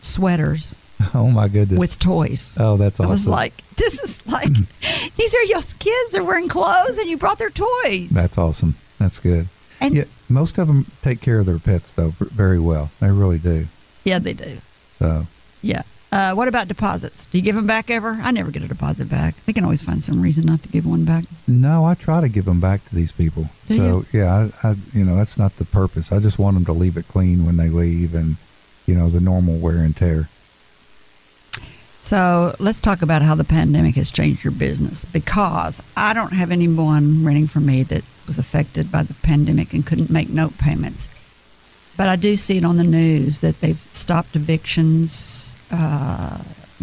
[0.00, 0.76] sweaters
[1.14, 1.78] Oh my goodness.
[1.78, 2.54] with toys.
[2.58, 3.06] oh, that's awesome.
[3.08, 4.48] I was like, "This is like,
[5.16, 6.12] these are your kids.
[6.12, 8.76] They're wearing clothes, and you brought their toys." That's awesome.
[8.98, 9.48] That's good.
[9.80, 12.90] And- yeah, most of them take care of their pets though very well.
[13.00, 13.66] They really do.
[14.04, 14.58] Yeah, they do.
[14.98, 15.26] So
[15.62, 15.82] Yeah.
[16.12, 17.26] Uh, what about deposits?
[17.26, 18.18] Do you give them back ever?
[18.20, 19.36] I never get a deposit back.
[19.46, 21.24] They can always find some reason not to give one back.
[21.46, 23.48] no, I try to give them back to these people.
[23.68, 24.06] Do so you?
[24.20, 26.10] yeah, I, I you know that's not the purpose.
[26.10, 28.36] I just want them to leave it clean when they leave, and
[28.86, 30.28] you know the normal wear and tear.
[32.02, 36.50] So let's talk about how the pandemic has changed your business because I don't have
[36.50, 41.10] anyone renting from me that was affected by the pandemic and couldn't make note payments.
[42.00, 45.58] But I do see it on the news that they've stopped evictions.
[45.70, 46.38] Uh,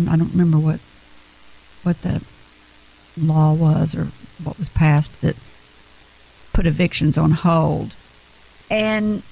[0.07, 0.79] I don't remember what
[1.81, 2.21] what the
[3.17, 4.09] law was or
[4.43, 5.35] what was passed that
[6.53, 7.95] put evictions on hold.
[8.69, 9.23] And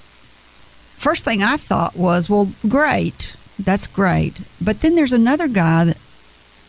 [0.95, 4.41] first thing I thought was, well, great, that's great.
[4.59, 5.97] But then there's another guy that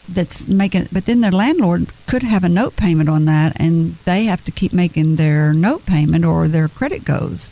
[0.06, 4.26] that's making, but then their landlord could have a note payment on that, and they
[4.26, 7.50] have to keep making their note payment or their credit goes.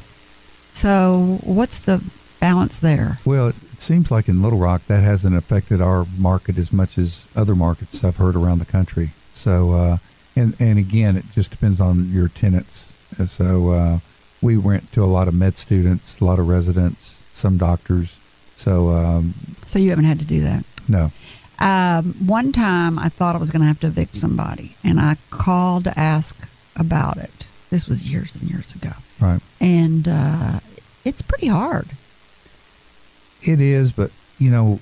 [0.75, 2.03] So what's the
[2.41, 3.19] balance there?
[3.25, 7.25] Well, it seems like in Little Rock that hasn't affected our market as much as
[7.35, 9.13] other markets I've heard around the country.
[9.33, 9.97] So, uh,
[10.37, 12.93] and and again, it just depends on your tenants.
[13.27, 13.99] So uh,
[14.43, 18.19] we rent to a lot of med students, a lot of residents, some doctors.
[18.57, 19.35] So um,
[19.67, 20.65] So you haven't had to do that.
[20.89, 21.13] no,
[21.61, 25.17] Um, one time I thought I was going to have to evict somebody, and I
[25.31, 27.44] called to ask about it.
[27.75, 28.93] This was years and years ago.
[29.19, 29.41] right.
[29.61, 30.61] And uh,
[31.05, 31.89] it's pretty hard.
[33.43, 34.79] It is, but you know,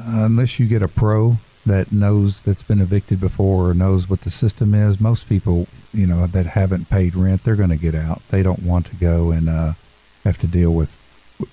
[0.00, 4.30] unless you get a pro that knows that's been evicted before or knows what the
[4.30, 8.20] system is, most people, you know, that haven't paid rent, they're going to get out.
[8.30, 9.72] They don't want to go and uh,
[10.24, 11.00] have to deal with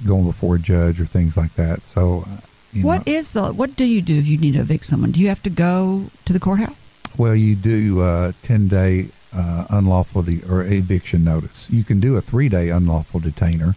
[0.03, 1.85] going before a judge or things like that.
[1.85, 2.37] So, uh,
[2.73, 5.11] you What know, is the what do you do if you need to evict someone?
[5.11, 6.89] Do you have to go to the courthouse?
[7.19, 11.69] well, you do a ten day uh, unlawful de- or eviction notice.
[11.69, 13.75] You can do a three day unlawful detainer,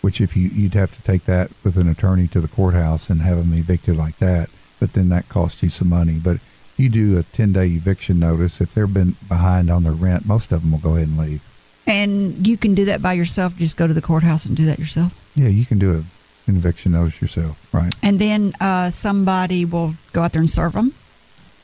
[0.00, 3.22] which if you you'd have to take that with an attorney to the courthouse and
[3.22, 4.50] have them evicted like that.
[4.78, 6.14] But then that costs you some money.
[6.14, 6.38] But
[6.76, 8.60] you do a ten day eviction notice.
[8.60, 11.46] If they've been behind on their rent, most of them will go ahead and leave.
[11.86, 13.56] And you can do that by yourself.
[13.56, 15.14] Just go to the courthouse and do that yourself.
[15.34, 16.04] Yeah, you can do a,
[16.46, 17.92] an eviction notice yourself, right?
[18.02, 20.94] And then uh, somebody will go out there and serve them.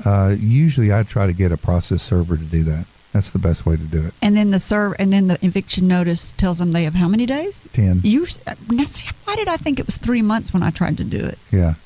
[0.04, 2.86] Uh, usually, I try to get a process server to do that.
[3.16, 4.12] That's the best way to do it.
[4.20, 7.24] And then the serve, and then the eviction notice tells them they have how many
[7.24, 7.66] days?
[7.72, 8.02] Ten.
[8.04, 8.26] You
[8.70, 11.24] now, see, why did I think it was three months when I tried to do
[11.24, 11.38] it?
[11.50, 11.76] Yeah.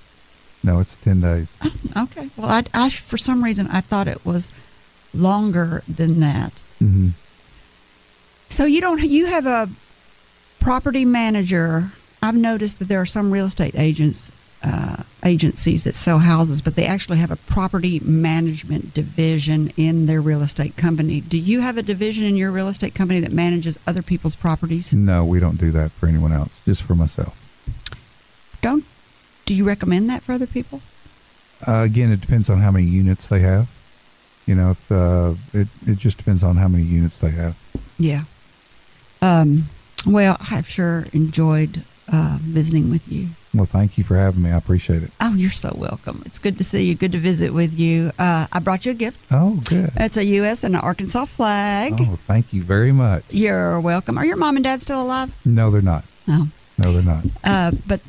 [0.65, 1.55] No, it's ten days.
[1.97, 4.51] Okay, well, I, I for some reason I thought it was
[5.15, 6.53] longer than that.
[6.81, 7.11] hmm
[8.49, 9.69] So you don't you have a
[10.59, 11.93] property manager.
[12.21, 14.33] I've noticed that there are some real estate agents
[14.63, 20.21] uh, agencies that sell houses, but they actually have a property management division in their
[20.21, 21.21] real estate company.
[21.21, 24.93] Do you have a division in your real estate company that manages other people's properties?
[24.93, 27.37] No, we don't do that for anyone else, just for myself.
[28.61, 28.85] Don't
[29.47, 30.81] do you recommend that for other people?
[31.67, 33.69] Uh, again, it depends on how many units they have.
[34.47, 37.59] You know, if uh, it it just depends on how many units they have.
[37.99, 38.25] Yeah.
[39.23, 39.69] Um,
[40.07, 41.83] well, I've sure enjoyed
[42.13, 43.29] uh, visiting with you.
[43.55, 44.51] Well, thank you for having me.
[44.51, 45.11] I appreciate it.
[45.21, 46.23] Oh, you're so welcome.
[46.27, 46.95] It's good to see you.
[46.95, 48.13] Good to visit with you.
[48.19, 49.19] Uh, I brought you a gift.
[49.31, 49.91] Oh, good.
[49.97, 50.63] It's a U.S.
[50.65, 51.95] and an Arkansas flag.
[51.99, 53.25] Oh, thank you very much.
[53.33, 54.19] You're welcome.
[54.19, 55.35] Are your mom and dad still alive?
[55.45, 56.05] No, they're not.
[56.27, 56.47] No.
[56.79, 57.25] No, they're not.
[57.43, 58.01] Uh, but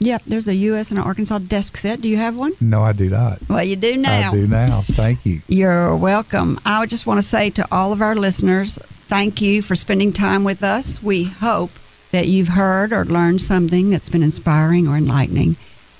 [0.00, 0.90] yeah, there's a U.S.
[0.90, 2.00] and an Arkansas desk set.
[2.00, 2.52] Do you have one?
[2.60, 3.38] No, I do not.
[3.48, 4.30] Well, you do now.
[4.30, 4.82] I do now.
[4.82, 5.40] Thank you.
[5.46, 6.58] You're welcome.
[6.64, 10.42] I just want to say to all of our listeners, thank you for spending time
[10.42, 11.02] with us.
[11.02, 11.70] We hope
[12.12, 15.56] that you've heard or learned something that's been inspiring or enlightening,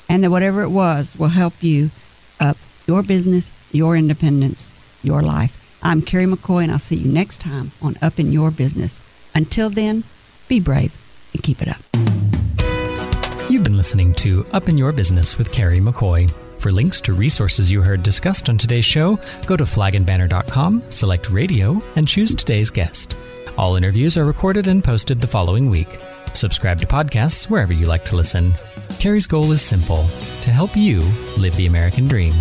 [0.08, 1.90] and that whatever it was will help you
[2.38, 2.56] up
[2.86, 5.56] your business, your independence, your life.
[5.82, 9.00] I'm Kerry McCoy, and I'll see you next time on Up in Your Business.
[9.34, 10.04] Until then,
[10.48, 10.94] be brave
[11.32, 11.80] and keep it up.
[13.50, 16.30] You've been listening to Up in Your Business with Kerry McCoy.
[16.60, 21.82] For links to resources you heard discussed on today's show, go to flagandbanner.com, select radio,
[21.96, 23.16] and choose today's guest.
[23.60, 25.98] All interviews are recorded and posted the following week.
[26.32, 28.54] Subscribe to podcasts wherever you like to listen.
[28.98, 30.08] Kerry's goal is simple
[30.40, 31.02] to help you
[31.36, 32.32] live the American dream.